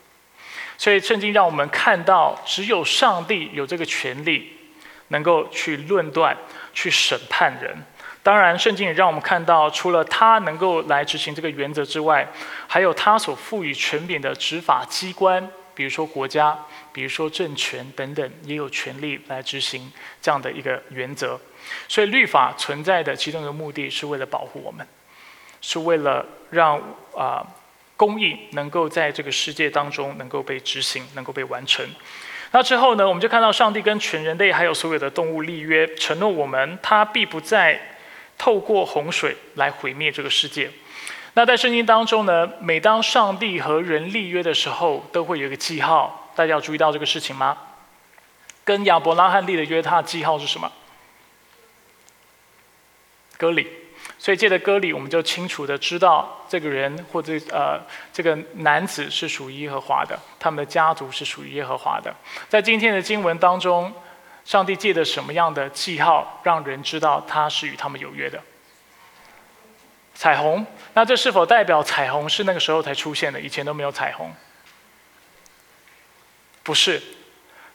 [0.80, 4.50] 所以圣经让我们看到，只有上帝有这个权利，
[5.10, 6.34] 能够去论断、
[6.74, 7.76] 去审判人。
[8.24, 12.26] 当然，圣经也让我们看到，除了他能够来执行这个原则之外，
[12.66, 16.58] 还有他所赋予权柄的执法机关，比如说国家、
[16.94, 21.38] 比如说政权等等，也有权利来执行这样的一个原则。
[21.90, 24.88] 所以，律法存在的其中一个目的是为了保护我们，
[25.60, 26.82] 是为了让
[27.14, 27.46] 啊。
[28.00, 31.86] 公义能够在这个世界当中能够被执行，能够被完成。
[32.52, 37.98] 那之后呢，我们就看到上帝跟全人类还有所有的动物立约，承诺我们他必不再
[38.38, 40.72] 透过洪水来毁灭这个世界。
[41.34, 47.58] 那在圣经当中呢，每当上帝和人立约的时候，都会有一个记号，大家要注意到这个事情吗？
[48.64, 50.72] 跟亚伯拉罕立的约，他的记号是什么？
[53.38, 53.68] 割礼。
[54.18, 57.80] 所以借着歌里，我们就清楚的知道这个人或者呃
[58.12, 62.14] 这个男子是属于耶和华的，他们的家族是属于耶和华的。
[62.50, 63.94] 在今天的经文当中，
[64.44, 68.42] 上帝借的什么样的记号，让人知道他是与他们有约的？
[70.16, 70.66] 彩虹。
[70.94, 73.40] 那这是否代表彩虹是那个时候才出现的？
[73.40, 74.34] 以前都没有彩虹？
[76.64, 77.02] 不是，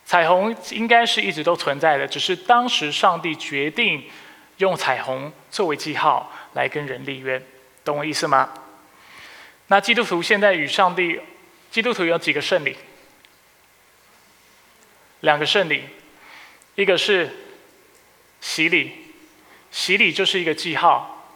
[0.04, 4.04] 彩虹应该是一直都存在的，只是当时上帝决定。
[4.58, 7.42] 用彩虹作为记号来跟人立约，
[7.84, 8.52] 懂我意思吗？
[9.66, 11.20] 那基督徒现在与上帝，
[11.70, 12.76] 基督徒有几个圣礼？
[15.20, 15.84] 两个圣礼，
[16.74, 17.34] 一个是
[18.40, 18.92] 洗礼，
[19.72, 21.32] 洗礼就是一个记号，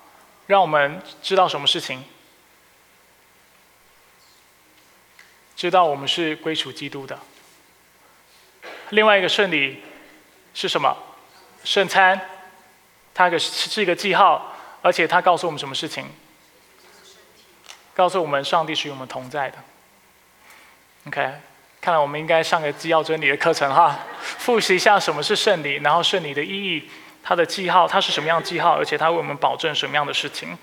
[0.47, 2.05] 让我们知道什么事情，
[5.57, 7.19] 知道我们是归属基督的。
[8.91, 9.83] 另外一个圣礼
[10.55, 10.97] 是什么？
[11.65, 12.38] 圣餐。
[13.19, 16.07] 它个是一个记号，而且它告诉我们什么事情？
[17.93, 19.59] 告诉我们上帝是与我们同在的。
[21.09, 21.33] OK，
[21.81, 26.89] 看来我们应该上个纪要真理的课程哈， 复习一下什么是圣礼，然后圣礼的意义，
[27.25, 30.57] 它的记号，它是什么样的记号，而且它为我们保证什么样的事情。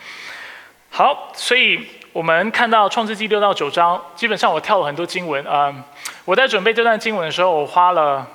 [0.90, 5.76] 好，所以我们看到创世纪六到九章，基本上我跳了很多经文啊。
[6.24, 8.26] 我在准备这段经文的时候，我花了。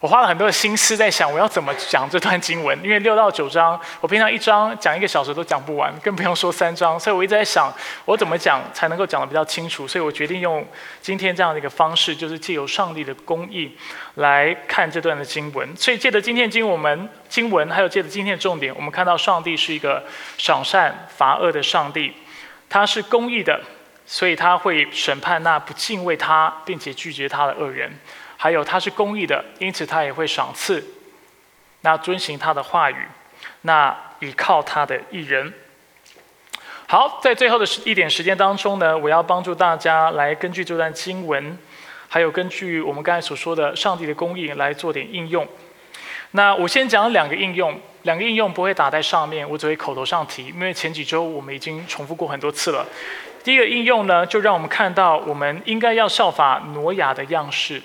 [0.00, 7.70] 我花了很多的心思在想我要怎么讲这段经文，因为六到九章，我平常一章讲一个小时都讲不完，更不用说三章，所以我一直在想
[8.06, 10.66] 我怎么讲才能够讲得比较清楚，所以我决定用
[11.02, 13.76] 今天这样的一个方式，就是借由上帝的公义
[14.14, 15.68] 来看这段的经文。
[15.76, 20.02] 所以借着今天经我们经文，还有借着今天的重点，我们看到上帝是一个
[20.38, 22.10] 赏善罚恶的上帝，
[22.70, 23.60] 他是公义的，
[24.06, 27.92] 所以他会审判那不敬畏他并且拒绝他的恶人。
[28.42, 30.82] 还有他是公义的，因此他也会赏赐
[31.82, 32.96] 那遵行他的话语，
[33.60, 35.52] 那倚靠他的艺人。
[36.86, 41.58] 好，在最后的一点时间当中呢，我要帮助大家来根据这段经文，
[42.08, 45.46] 还有根据我们刚才所说的上帝的公义来做点应用。
[46.30, 52.86] 那我先讲两个应用，两个应用不会打在上面，我只会口头上提，因为前几周我们已经重复过很多次了。
[53.44, 57.82] 第一个应用呢，就让我们看到我们应该要效法挪亚的样式，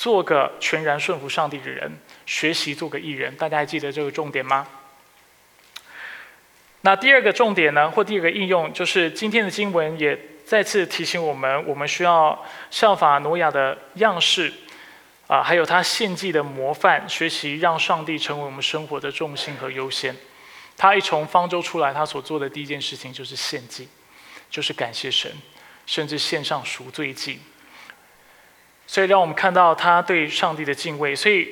[0.00, 1.92] 做个全然顺服上帝的人，
[2.24, 3.36] 学习做个艺人。
[3.36, 4.66] 大家还记得这个重点吗？
[6.80, 14.50] 那第二个重点呢，或第二个应用，就是今天的经文也再次提醒我们，我们需要效法挪亚的样式，
[15.26, 20.16] 啊，还有他献祭的模范，学习让上帝成为我们生活的重心和优先。
[20.78, 23.86] 他一从方舟出来，他所做的第一件事情就是献祭，
[24.48, 25.30] 就是感谢神，
[25.84, 27.38] 甚至献上赎罪祭。
[28.90, 31.14] 所以让我们看到他对上帝的敬畏。
[31.14, 31.48] 所以。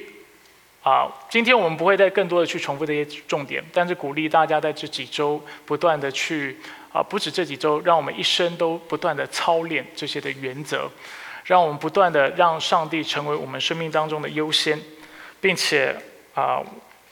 [0.80, 6.56] 啊，今天我们不会再更多的去重复这些重点，但是鼓励大家在这几周不断的去
[6.92, 10.88] 啊，不止这几周，让我们一生都不断的操练这些的原则，
[11.44, 14.80] 让我们不断的让上帝成为我们生命当中的优先，
[15.42, 15.94] 并且
[16.32, 16.62] 啊，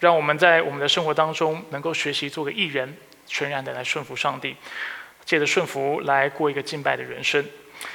[0.00, 2.96] 让我们在我们的生活当中能够学习做个艺人，
[3.26, 4.56] 全然的来顺服上帝，
[5.26, 7.44] 借着顺服来过一个敬拜的人生。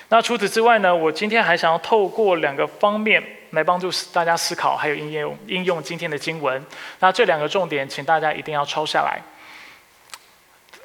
[0.09, 0.93] 那除此之外呢？
[0.93, 6.63] 我今天还想要透过两个方面来帮助大家思考，还有应用应用今天的经文。
[6.99, 9.21] 那这两个重点，请大家一定要抄下来。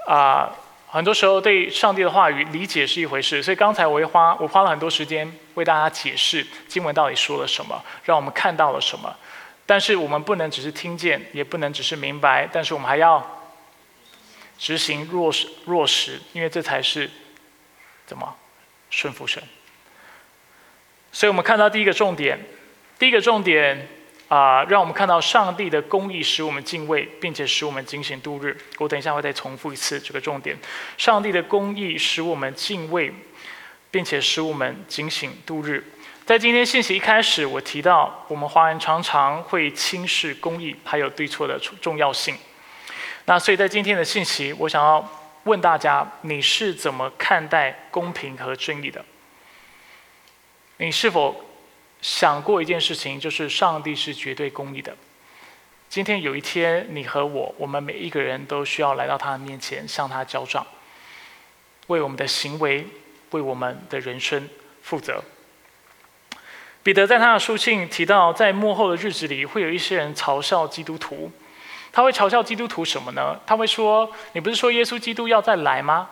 [0.07, 0.55] 啊，
[0.87, 9.13] 很多时候对上帝的话语理解是一回事，所以刚才我会花我花了很多时间为大家解释经文到底说了什么，让我们看到了什么。
[9.67, 13.21] 但是我们不能只是听见，也不能只是明白，但是我们还要
[14.57, 17.11] 执行落实落实，因为这才是
[18.07, 18.33] 怎么？
[18.89, 19.43] 顺服神，
[21.13, 22.39] 所以我们看到第一个重点，
[22.99, 23.89] 第一个重点
[24.29, 28.57] 啊，让我们看到上帝的公义使我们敬畏，并且使我们警醒度日。
[28.79, 30.57] 我等一下会再重复一次这个重点：
[30.97, 33.13] 上帝的公义使我们敬畏，
[33.91, 35.85] 并且使我们警醒度日。
[36.25, 42.37] 在今天信息一开始，我提到我们华人常常会轻视公义还有对错的重要性。
[43.27, 45.26] 那所以在今天的信息，我想要。
[45.47, 49.05] 问大家，你是怎么看待公平和正义的？
[50.79, 51.45] 你是否
[52.03, 54.97] 想过一件事情，就是上帝是绝对公义的？
[55.89, 60.67] 今天有一天，你和我，我们每一个人都需要来到他的面前，向他交账，
[61.87, 62.85] 为我们的行为，
[63.31, 64.49] 为我们的人生
[64.83, 65.23] 负责。
[66.83, 71.31] 彼得在他的书信提到，在幕后的日子里，会有一些人嘲笑基督徒。
[71.97, 73.41] 他会嘲笑基督徒什么呢？
[73.47, 76.11] 他会说：“你不是说耶稣基督要再来吗？”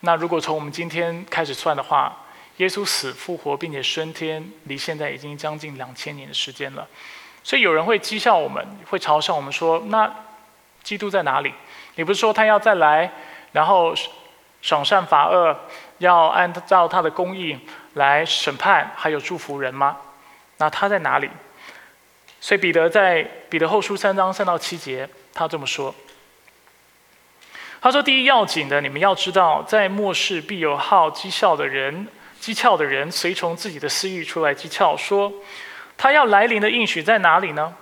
[0.00, 2.24] 那如果从我们今天开始算的话，
[2.56, 6.88] 耶稣死复活并且升天，离现在已经将近两千年的时间了。
[7.44, 10.10] 所以有人会讥笑我们，会嘲笑我们说：“那
[10.82, 11.52] 基督在哪里？
[11.96, 13.12] 你不是说他要再来，
[13.52, 13.94] 然后
[14.62, 15.54] 赏善罚恶，
[15.98, 17.60] 要按照他的公义
[17.92, 19.98] 来审判，还有祝福人吗？
[20.56, 21.28] 那他在哪里？”
[22.40, 25.92] 所以彼得在彼得后书三章三到七节，他这么说
[27.82, 32.06] ：“他说，第一要紧的，你们要知道，在末世必有好讥笑的人，
[32.40, 35.32] 讥诮的人随从自己的私欲出来讥诮，说
[35.96, 37.74] 他要来临的应许在哪里呢？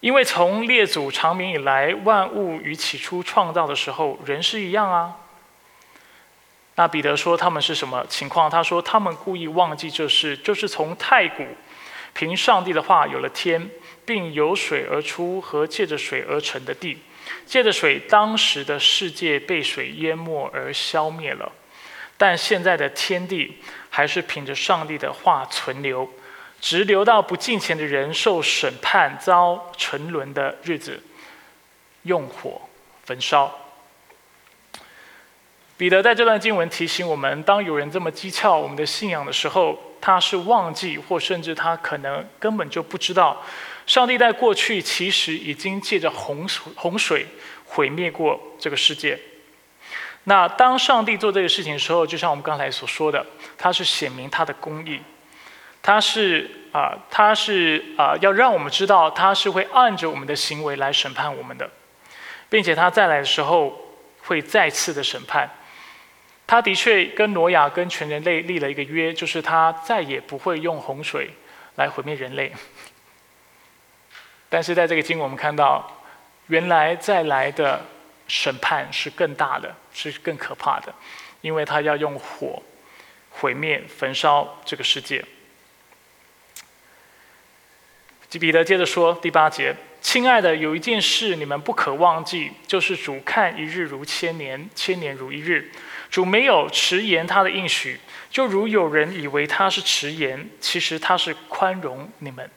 [0.00, 5.16] 因为从列祖长明以来，万物与起初创造的时候，人是一样啊。
[6.74, 8.50] 那彼得说他们是什么情况？
[8.50, 11.46] 他说他们故意忘记这事，就是从太古。”
[12.18, 13.70] 凭上帝的话有了天，
[14.04, 16.98] 并由水而出和借着水而成的地，
[17.46, 21.52] 借着水当时的世界被水淹没而消灭了，
[22.16, 23.58] 但现在的天地
[23.88, 26.10] 还是凭着上帝的话存留，
[26.60, 31.00] 直留到不敬虔的人受审判遭沉沦的日子，
[32.02, 32.60] 用火
[33.04, 33.56] 焚烧。
[35.76, 39.84] 彼得在这段经文提醒我们：当有人这么讥诮我们的信仰的时候。
[40.00, 43.42] 他是忘记，或甚至他可能根本就不知道，
[43.86, 47.26] 上帝在过去其实已经借着洪水洪水
[47.64, 49.18] 毁灭过这个世界。
[50.24, 53.24] 那当上帝做这个事情的时候，就像我们刚才所说的，
[53.56, 55.00] 他是显明他的公义，
[55.82, 61.70] 他是啊，他是啊，要让我们知道他是会按着我们的行为来审判我们的，
[62.50, 65.50] 并且他再来的时候会再次的审判。
[66.48, 71.28] 他的确跟挪亚跟全人类立了一个约，就是他再也不会用洪水
[71.74, 72.50] 来毁灭人类。
[74.48, 76.02] 但是在这个经，我们看到，
[76.46, 77.84] 原来再来的
[78.26, 80.94] 审判是更大的，是更可怕的，
[81.42, 82.62] 因为他要用火
[83.28, 85.22] 毁灭、焚烧这个世界。
[88.40, 95.70] 彼得接着说第八节：“亲爱的，有一件事你们不可忘记，就是主看一日如千年，千年如一日。”
[96.10, 98.00] 主没有迟延他的应许，
[98.30, 102.50] 就如有人以为他是迟延，其实他是宽容你们，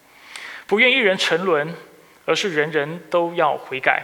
[0.67, 1.75] 不愿一人沉沦，
[2.25, 4.03] 而是人人都要悔改。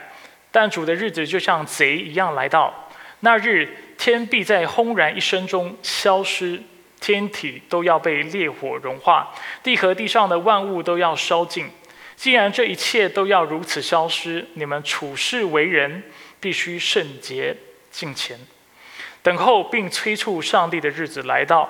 [0.52, 2.90] 但主的日子就像贼一样来到。
[3.22, 6.62] 那日天必在轰然一声中消失，
[7.00, 9.34] 天体都要被烈火融化，
[9.64, 11.70] 地和地上的万物都要烧尽。
[12.16, 16.04] 既然这一切都要如此消失，你们处世为人
[16.40, 17.56] 必须圣洁
[17.92, 18.40] 敬虔，
[19.22, 21.70] 等候并催促上帝的日子来到，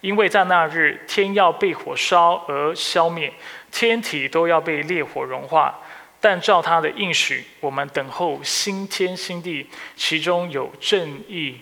[0.00, 3.32] 因为在那日天要被火烧而消灭，
[3.70, 5.78] 天体都要被烈火融化。
[6.22, 9.66] 但照他的应许，我们等候新天新地，
[9.96, 11.60] 其中有正义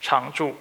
[0.00, 0.56] 常驻。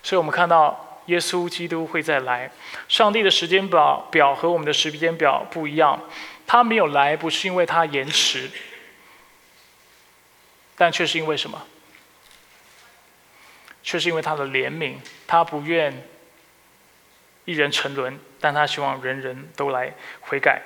[0.00, 2.48] 所以我们看到耶稣基督会再来。
[2.86, 6.00] 上帝的时间表表和我们的时间表不一样，
[6.46, 8.48] 他没有来，不是因为他延迟，
[10.76, 11.60] 但却是因为什么？
[13.82, 14.94] 却是因为他的怜悯，
[15.26, 16.02] 他不愿
[17.44, 20.60] 一人沉沦，但他希望人人都来悔改。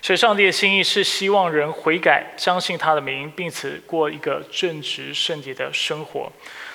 [0.00, 6.32] 所以，上帝的心意是希望人悔改，相信他的名，并且过一个正直圣洁的生活。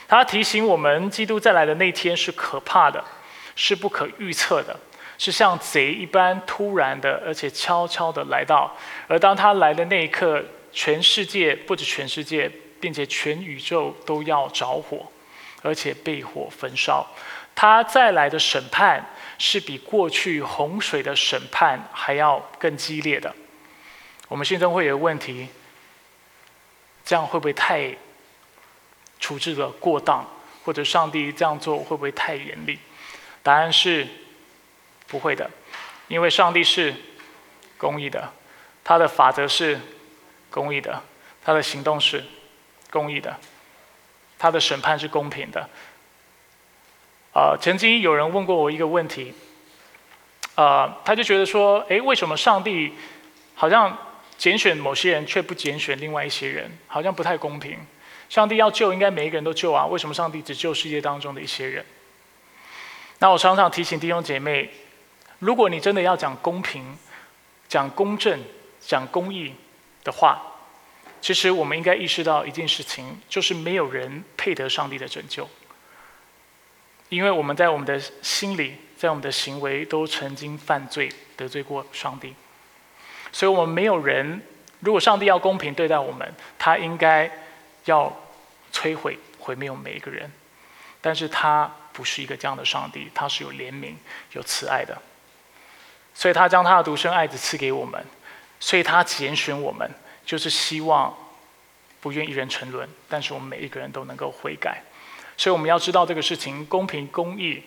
[0.07, 3.03] 他提醒我们，基督再来的那天是可怕的，
[3.53, 4.79] 是不可预测的，
[5.17, 8.73] 是像贼一般突然的，而且悄悄的来到。
[9.09, 10.41] 而当他来的那一刻，
[10.71, 12.49] 全世界不止全世界，
[12.79, 15.05] 并且全宇宙都要着火，
[15.61, 17.07] 而且被火焚烧。
[17.55, 19.05] 他再来的审判。
[19.39, 23.31] 是比过去洪水的审判还要更激烈的。
[24.27, 25.47] 我们心中会有问题：
[27.05, 27.95] 这样会不会太
[29.19, 30.25] 处置的过当？
[30.63, 32.79] 或者上帝这样做会不会太严厉？
[33.43, 34.07] 答案是
[35.05, 35.47] 不会的，
[36.07, 36.95] 因为上帝是
[37.77, 38.33] 公义的，
[38.83, 39.79] 他的法则是
[40.49, 40.99] 公义的，
[41.43, 42.25] 他的行动是
[42.89, 43.37] 公义的，
[44.37, 45.69] 他的审判是公平的。
[47.33, 49.33] 啊，曾经有人问过我一个问题，
[50.55, 52.93] 啊，他就觉得说，哎，为什么上帝
[53.53, 53.95] 好像
[54.37, 57.77] 拣选某些人，却不拣选另外一些人，好像不太公平？
[58.27, 61.85] 上帝要救，应该每一个人都救啊，为什么上帝只救世界当中的一些人？
[63.19, 64.69] 那我常常提醒弟兄姐妹，
[65.39, 66.97] 如果你真的要讲公平、
[67.67, 68.43] 讲公正、
[68.79, 69.53] 讲公义
[70.03, 70.41] 的话，
[71.27, 75.45] 其实我们应该意识到一件事情，就是没有人配得上帝的拯救。
[77.09, 82.33] 因为我们在我们的心里，在我们的行为都曾经犯罪得罪过上帝，
[83.33, 84.41] 所以我们没有人。
[84.79, 87.29] 如果上帝要公平对待我们，他应该
[87.83, 88.17] 要
[88.71, 90.31] 摧毁毁灭我们每一个人。
[91.01, 93.95] 但是他不是一个这样的上帝，他是有怜悯、
[94.31, 94.97] 有慈爱的。
[96.13, 98.01] 所以他将他的独生爱子赐给我们，
[98.61, 99.91] 所以他拣选我们，
[100.27, 101.11] 就是希望
[102.01, 104.83] 不愿一人沉沦，但是我们每一个人都能够悔改。
[105.37, 107.63] 所以我们要知道这个事情公平公义。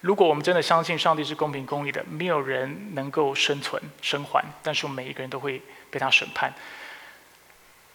[0.00, 6.54] 如果我们真的相信上帝是公平公义的，没有人能够生存生还，但是我们每一个人都会被他审判。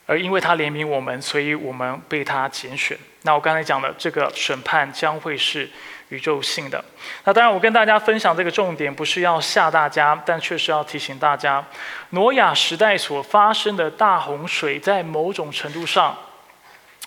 [0.04, 2.98] 而因为他怜悯我们，所以我们被他拣选。
[3.22, 5.70] 那我刚才讲的这个审判将会是
[6.14, 6.84] 宇宙性的。
[7.24, 11.64] 那当然，我跟大家分享这个重点，不是要吓大家，但确实要提醒大家，
[12.10, 16.16] 挪亚时代所发生的大洪水，在某种程度上。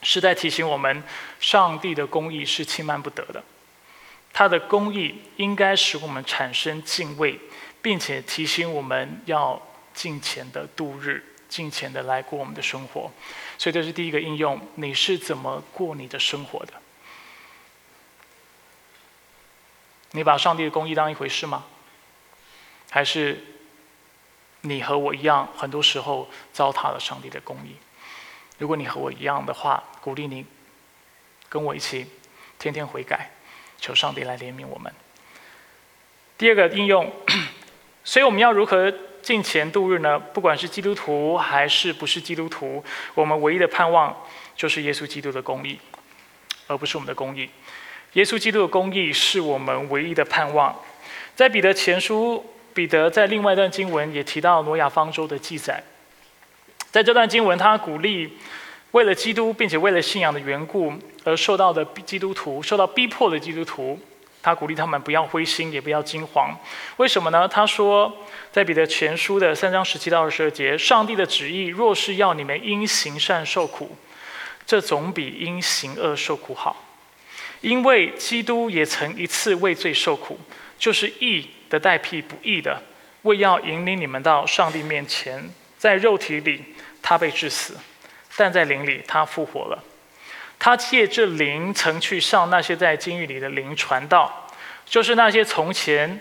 [0.03, 1.03] 是在提醒我们，
[1.39, 3.43] 上帝的公义是轻慢不得的。
[4.31, 7.39] 他的公义应该使我们产生敬畏，
[7.81, 9.59] 并且提醒我们要
[9.95, 13.11] 尽前的度日，尽前的来过我们的生活。
[13.57, 14.61] 所以这是第一个应用。
[14.75, 16.73] 你是怎么过你的生活的？
[20.17, 21.63] 你把上帝的公义当一回事吗？
[22.89, 23.43] 还是
[24.61, 27.75] 你和我一样，很多时候糟蹋了上帝的公义？
[28.57, 30.43] 如果你和我一样的话，鼓励你
[31.47, 32.07] 跟我一起
[32.57, 33.29] 天天悔改，
[33.77, 34.91] 求上帝来怜悯我们。
[36.35, 37.13] 第二个应用，
[38.03, 38.91] 所以我们要如何
[39.21, 40.17] 进钱度日呢？
[40.17, 45.79] 不管是基督徒还是不是基督徒，我们唯一的盼望就是耶稣基督的公义，
[46.65, 47.51] 而不是我们的公义。
[48.17, 50.75] 耶稣基督的公义是我们唯一的盼望。
[51.35, 52.43] 在彼得前书，
[52.73, 55.83] 彼得在另外一段经文也提到挪亚方舟的记载。
[56.89, 58.35] 在这段经文，他鼓励
[58.89, 60.91] 为了基督，并且为了信仰的缘故
[61.25, 63.99] 而受到的基督徒，受到逼迫的基督徒，
[64.41, 66.57] 他鼓励他们不要灰心，也不要惊慌。
[66.95, 67.47] 为什么呢？
[67.47, 68.11] 他说，
[68.51, 73.95] 在彼得前书的三章十七到二十二节，上帝的旨意若是要你们因行善受苦，
[74.65, 76.83] 这总比因行恶受苦好。
[77.61, 80.39] 因为基督也曾一次为罪受苦，
[80.77, 82.81] 就是义的代替不义的，
[83.23, 86.63] 为要引领你们到上帝面前，在肉体里。
[86.99, 87.77] 他被致死，
[88.35, 89.81] 但在灵里他复活了。
[90.59, 94.49] 他借这灵曾去向那些在监狱里的灵传道，
[94.85, 96.19] 就是那些从前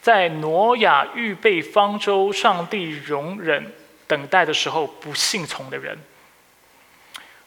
[0.00, 3.72] 在挪亚预备方舟、上帝容忍
[4.06, 5.98] 等待的时候不信从的人。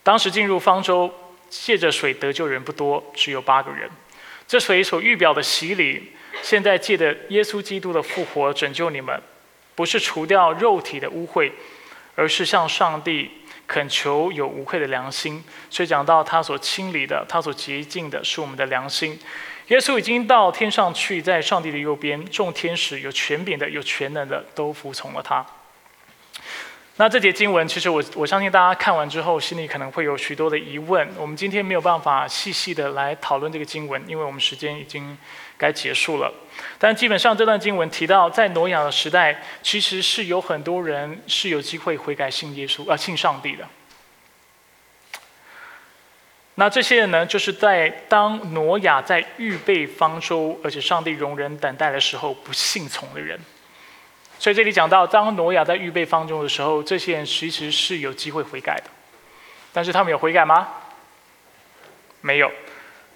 [0.04, 1.14] 当时进入方舟
[1.52, 3.88] 借着水得救人不多，只有八个人。
[4.48, 9.22] 这水所预表的洗礼，现在借着耶稣基督的复活拯救你们，
[9.76, 11.52] 不是除掉肉体的污秽，
[12.16, 13.30] 而是向上帝
[13.68, 15.44] 恳求有无愧的良心。
[15.70, 19.20] 所以讲到他所清理的，他所洁净的是我们的良心。
[19.68, 25.46] 耶稣已经到天上去，在上帝的右边，众天使有权柄的、有全能的都服从了他。
[27.02, 31.10] 那这节经文，其实我我相信大家看完之后，心里可能会有许多的疑问。
[31.18, 35.18] 我们今天没有办法细细的来讨论这个经文，因为我们时间已经
[35.58, 36.32] 该结束了。
[36.78, 43.68] 但基本上这段经文提到，在挪亚的时代，其实是有很多人是有机会悔改信耶稣啊，信上帝的。
[46.54, 53.40] 那这些人呢，就是在当挪亚在预备方舟，而且上帝容忍等待的时候，不信从的人。
[54.42, 58.86] 所以这里讲到，当挪亚在预备方舟的时候，这些人其实是有机会悔改的，
[59.72, 60.68] 但是他们有悔改吗？
[62.22, 62.52] 没有。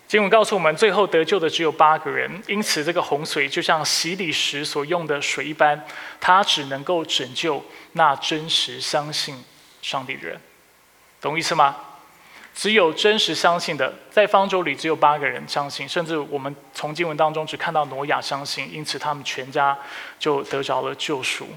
[0.08, 5.84] 经文告诉我们，最后得救的只有八个人，因此这个洪水就像洗礼时所用的水一般，
[6.22, 9.44] 它只能够拯救那真实相信
[9.82, 10.40] 上帝的人，
[11.20, 11.76] 懂意思吗？
[12.56, 19.78] 只有真实相信的，在方舟里只有八个人相信，甚至我们从经文当中只看到挪亚相信，因此他们全家
[20.18, 21.48] 就得着了救赎。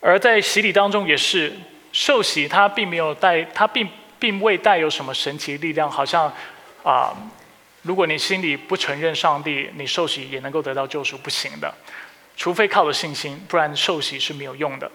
[0.00, 1.50] 而在洗礼当中也是
[1.92, 3.88] 受洗，他并没有带，他并
[4.18, 6.30] 并未带有什么神奇力量，好像
[6.84, 7.16] 啊，
[7.80, 11.74] 如果你心里不承认上帝，你受洗也能够得到救赎，不行的，
[12.36, 14.90] 除非靠着信心，不然受洗是没有用的。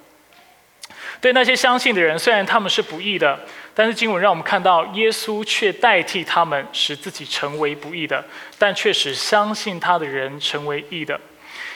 [1.22, 3.40] 对那些相信的人，虽然他们是不义的，
[3.76, 8.26] 但是经文让我们看到，耶稣却代替他们，使自己成为不义的，
[8.58, 11.22] 但却使相信他的人成为义的。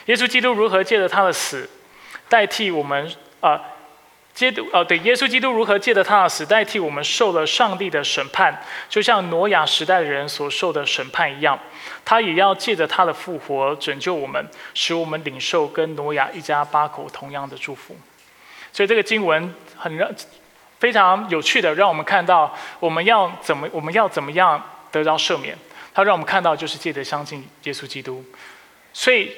[0.08, 1.70] 耶稣基督如何借着他的死，
[2.28, 3.08] 代替我们
[3.40, 3.62] 啊，
[4.34, 11.60] 接呃对，耶稣基督如何借着他的死，代替我们受了上帝的审判，就像挪亚时代的人所受的审判一样，
[12.04, 14.44] 他也要借着他的复活拯救我们，
[14.74, 17.96] 使我们领受跟挪亚一家八口同样的祝福。
[18.76, 20.12] 所以这个经文很让
[20.80, 24.62] 非常有趣的，让我们看到我们要怎么我们要怎么样
[24.92, 25.58] 得到赦免。
[25.94, 28.22] 他让我们看到就是借着相信耶稣基督。
[28.92, 29.32] 所以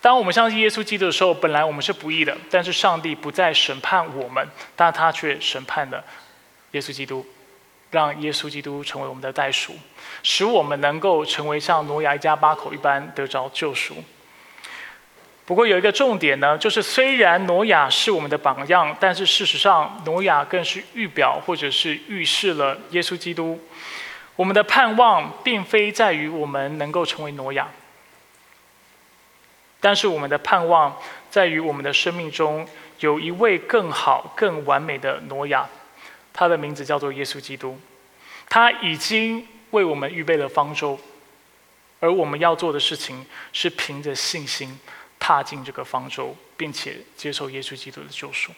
[0.00, 6.02] 当我们相信耶稣基督的时候，本来我们是不义的，但是上帝不再审判我们，但他却审判了
[6.70, 7.26] 耶稣基督，
[7.90, 9.74] 让耶稣基督成为我们的代赎，
[10.22, 14.02] 使我们能够成为像挪亚一家八口一般得着救赎。
[15.50, 23.60] 不过有一个重点呢，就是虽然挪亚是我们的榜样，但是事实上挪亚更是预表或者是预示了耶稣基督。
[24.36, 27.66] 我们的盼望并非在于我们能够成为挪亚，
[29.80, 30.96] 但是我们的盼望
[31.30, 32.64] 在于我们的生命中
[33.00, 35.68] 有一位更好、更完美的挪亚，
[36.32, 37.76] 他的名字叫做耶稣基督。
[38.48, 40.96] 他已经为我们预备了方舟，
[41.98, 44.78] 而我们要做的事情是凭着信心。
[45.20, 48.50] 踏进这个方舟，并且接受耶稣基督的救赎。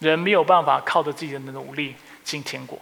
[0.00, 2.78] 人没有办法靠着自己的努力进天国，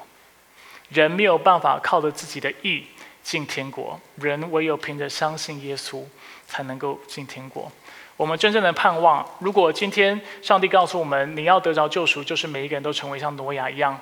[0.89, 2.87] 人没有办法靠着自己的意
[3.23, 6.05] 进天国，人唯有凭着相信耶稣
[6.47, 7.71] 才能够进天国。
[8.17, 14.01] 我们真正的盼望，如果今天上帝告诉我们你要得着救赎，就是每一个人都成为像挪亚一样，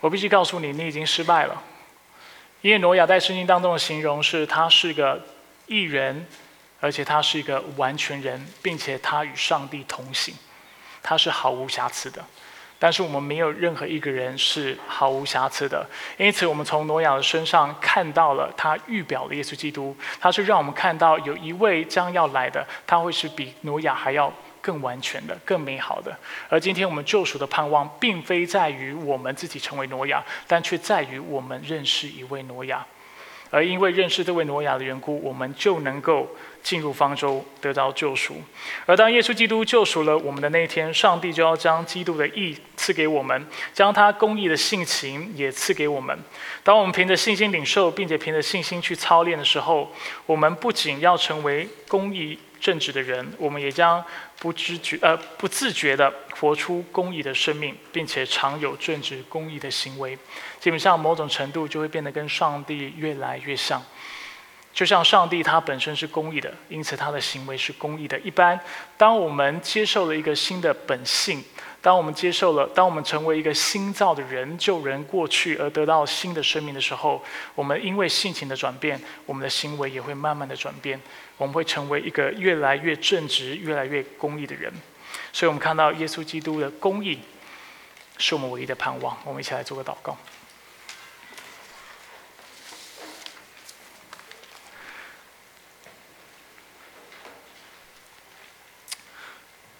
[0.00, 1.62] 我必须告诉你，你已经失败了。
[2.62, 5.26] 因为挪亚在圣经当中的形容是他是个
[5.66, 6.26] 艺人。
[6.80, 10.34] 而且他是一个完全人，并且他与上帝同行，
[11.02, 12.24] 他是毫无瑕疵的。
[12.78, 26.14] 但是我们没有任何一个人是毫无瑕疵的，因此我们从挪亚的身上看到了他预表的耶稣基督，他是让我们看到有一位将要来的，他会是比挪亚还要更完全的、更美好的。
[26.50, 32.86] 而今天我们救赎的盼望，并非在于我们自己成为挪亚，但却在于我们认识一位挪亚。
[33.56, 36.28] 而因为认识这位挪亚的缘故，我们就能够
[36.62, 38.34] 进入方舟，得到救赎。
[38.84, 46.18] 而当耶稣基督救赎了我们的那一天，上帝就要将基督的义赐给我们，将他公义的性情也赐给我们。
[46.62, 49.90] 当我们凭着信心领受，并且凭着信心去操练的时候，
[50.26, 54.04] 我们不仅要成为公义正直的人，我们也将
[54.46, 60.16] 不知觉呃不自觉的活出公义的生命，并且常有正直公义的行为。
[60.60, 63.82] 基本上某种程度就会变得跟上帝越来越像，
[64.72, 68.16] 就像上帝他本身是公义的，因此他的行为是公义的。
[68.20, 68.60] 一般，
[68.96, 71.42] 当我们接受了一个新的本性，
[71.86, 77.22] 当我们接受了，当我们成为一个新造的人，旧人过去而得到新的生命的时候，
[77.54, 81.00] 我们因为性情的转变，我们的行为也会慢慢的转变，
[81.36, 84.72] 我们会成为一个越来越正直、越来越公义的人。
[85.32, 87.20] 所以我们看到耶稣基督的公义
[88.18, 89.16] 是我们唯一的盼望。
[89.24, 90.16] 我们一起来做个祷告。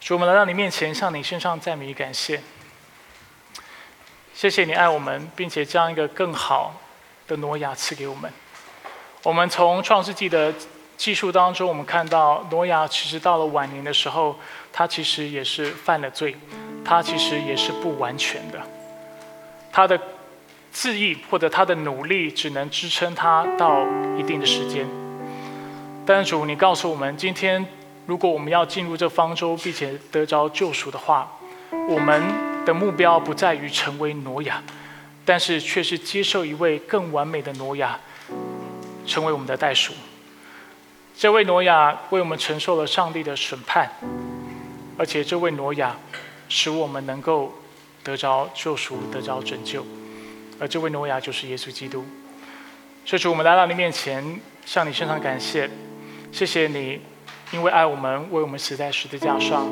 [0.07, 2.41] 主，我们来到你面前，向你献上赞美与感谢。
[4.33, 6.81] 谢谢你爱我们，并且将一个更好
[7.27, 8.33] 的挪亚赐给我们。
[9.25, 10.55] 我们从创世纪的
[10.97, 14.39] 技术当中，我们看到挪亚其实到了晚年的时候，
[14.73, 16.37] 他其实也是犯了罪，
[16.85, 18.63] 他其实也是不完全的。
[19.73, 20.01] 他的
[20.71, 23.85] 自意或者他的努力，只能支撑他到
[24.17, 24.87] 一定的时间。
[26.07, 27.67] 但主，你告诉我们，今天。
[28.07, 31.31] 如果我们要进入这方舟，并且得着救赎的话，
[31.89, 32.23] 我们
[32.65, 34.63] 的目标不在于成为挪亚，
[35.25, 37.99] 但是却是接受一位更完美的挪亚，
[39.07, 39.93] 成为我们的代赎。
[41.17, 43.91] 这位挪亚为我们承受了上帝的审判，
[44.97, 45.97] 而且这位挪亚
[46.49, 47.53] 使我们能够
[48.05, 49.85] 得着救赎、得着拯救，
[50.61, 52.05] 而这位挪亚就是耶稣基督。
[53.05, 55.69] 所以，我们来到你面前，向你献上感谢，
[56.31, 57.01] 谢谢你。
[57.53, 59.67] 因为爱我们，为我们死在十字架上，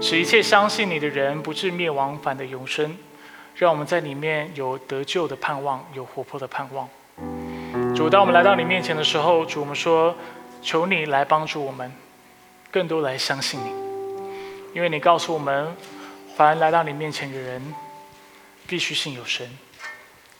[0.00, 2.96] 使一切相信你的人不至灭亡，反得永生。
[3.56, 6.88] 让我们在里面有得救的盼望，有活泼的盼望。
[7.94, 10.14] 主，当我们来到你面前的时候，主，我们说，
[10.62, 11.92] 求你来帮助我们，
[12.70, 13.72] 更多来相信你。
[14.74, 15.74] 因为你告诉我们，
[16.36, 17.74] 凡来到你面前的人，
[18.68, 19.50] 必须信有神，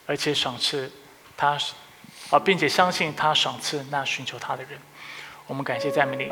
[0.05, 0.89] 而且赏赐
[1.35, 1.57] 他，
[2.29, 4.79] 啊，并且相信他赏赐那寻求他的人。
[5.45, 6.31] 我们感谢赞美你。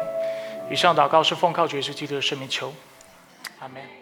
[0.69, 2.73] 以上祷告是奉靠主耶稣基督的圣名求，
[3.59, 3.96] 阿门。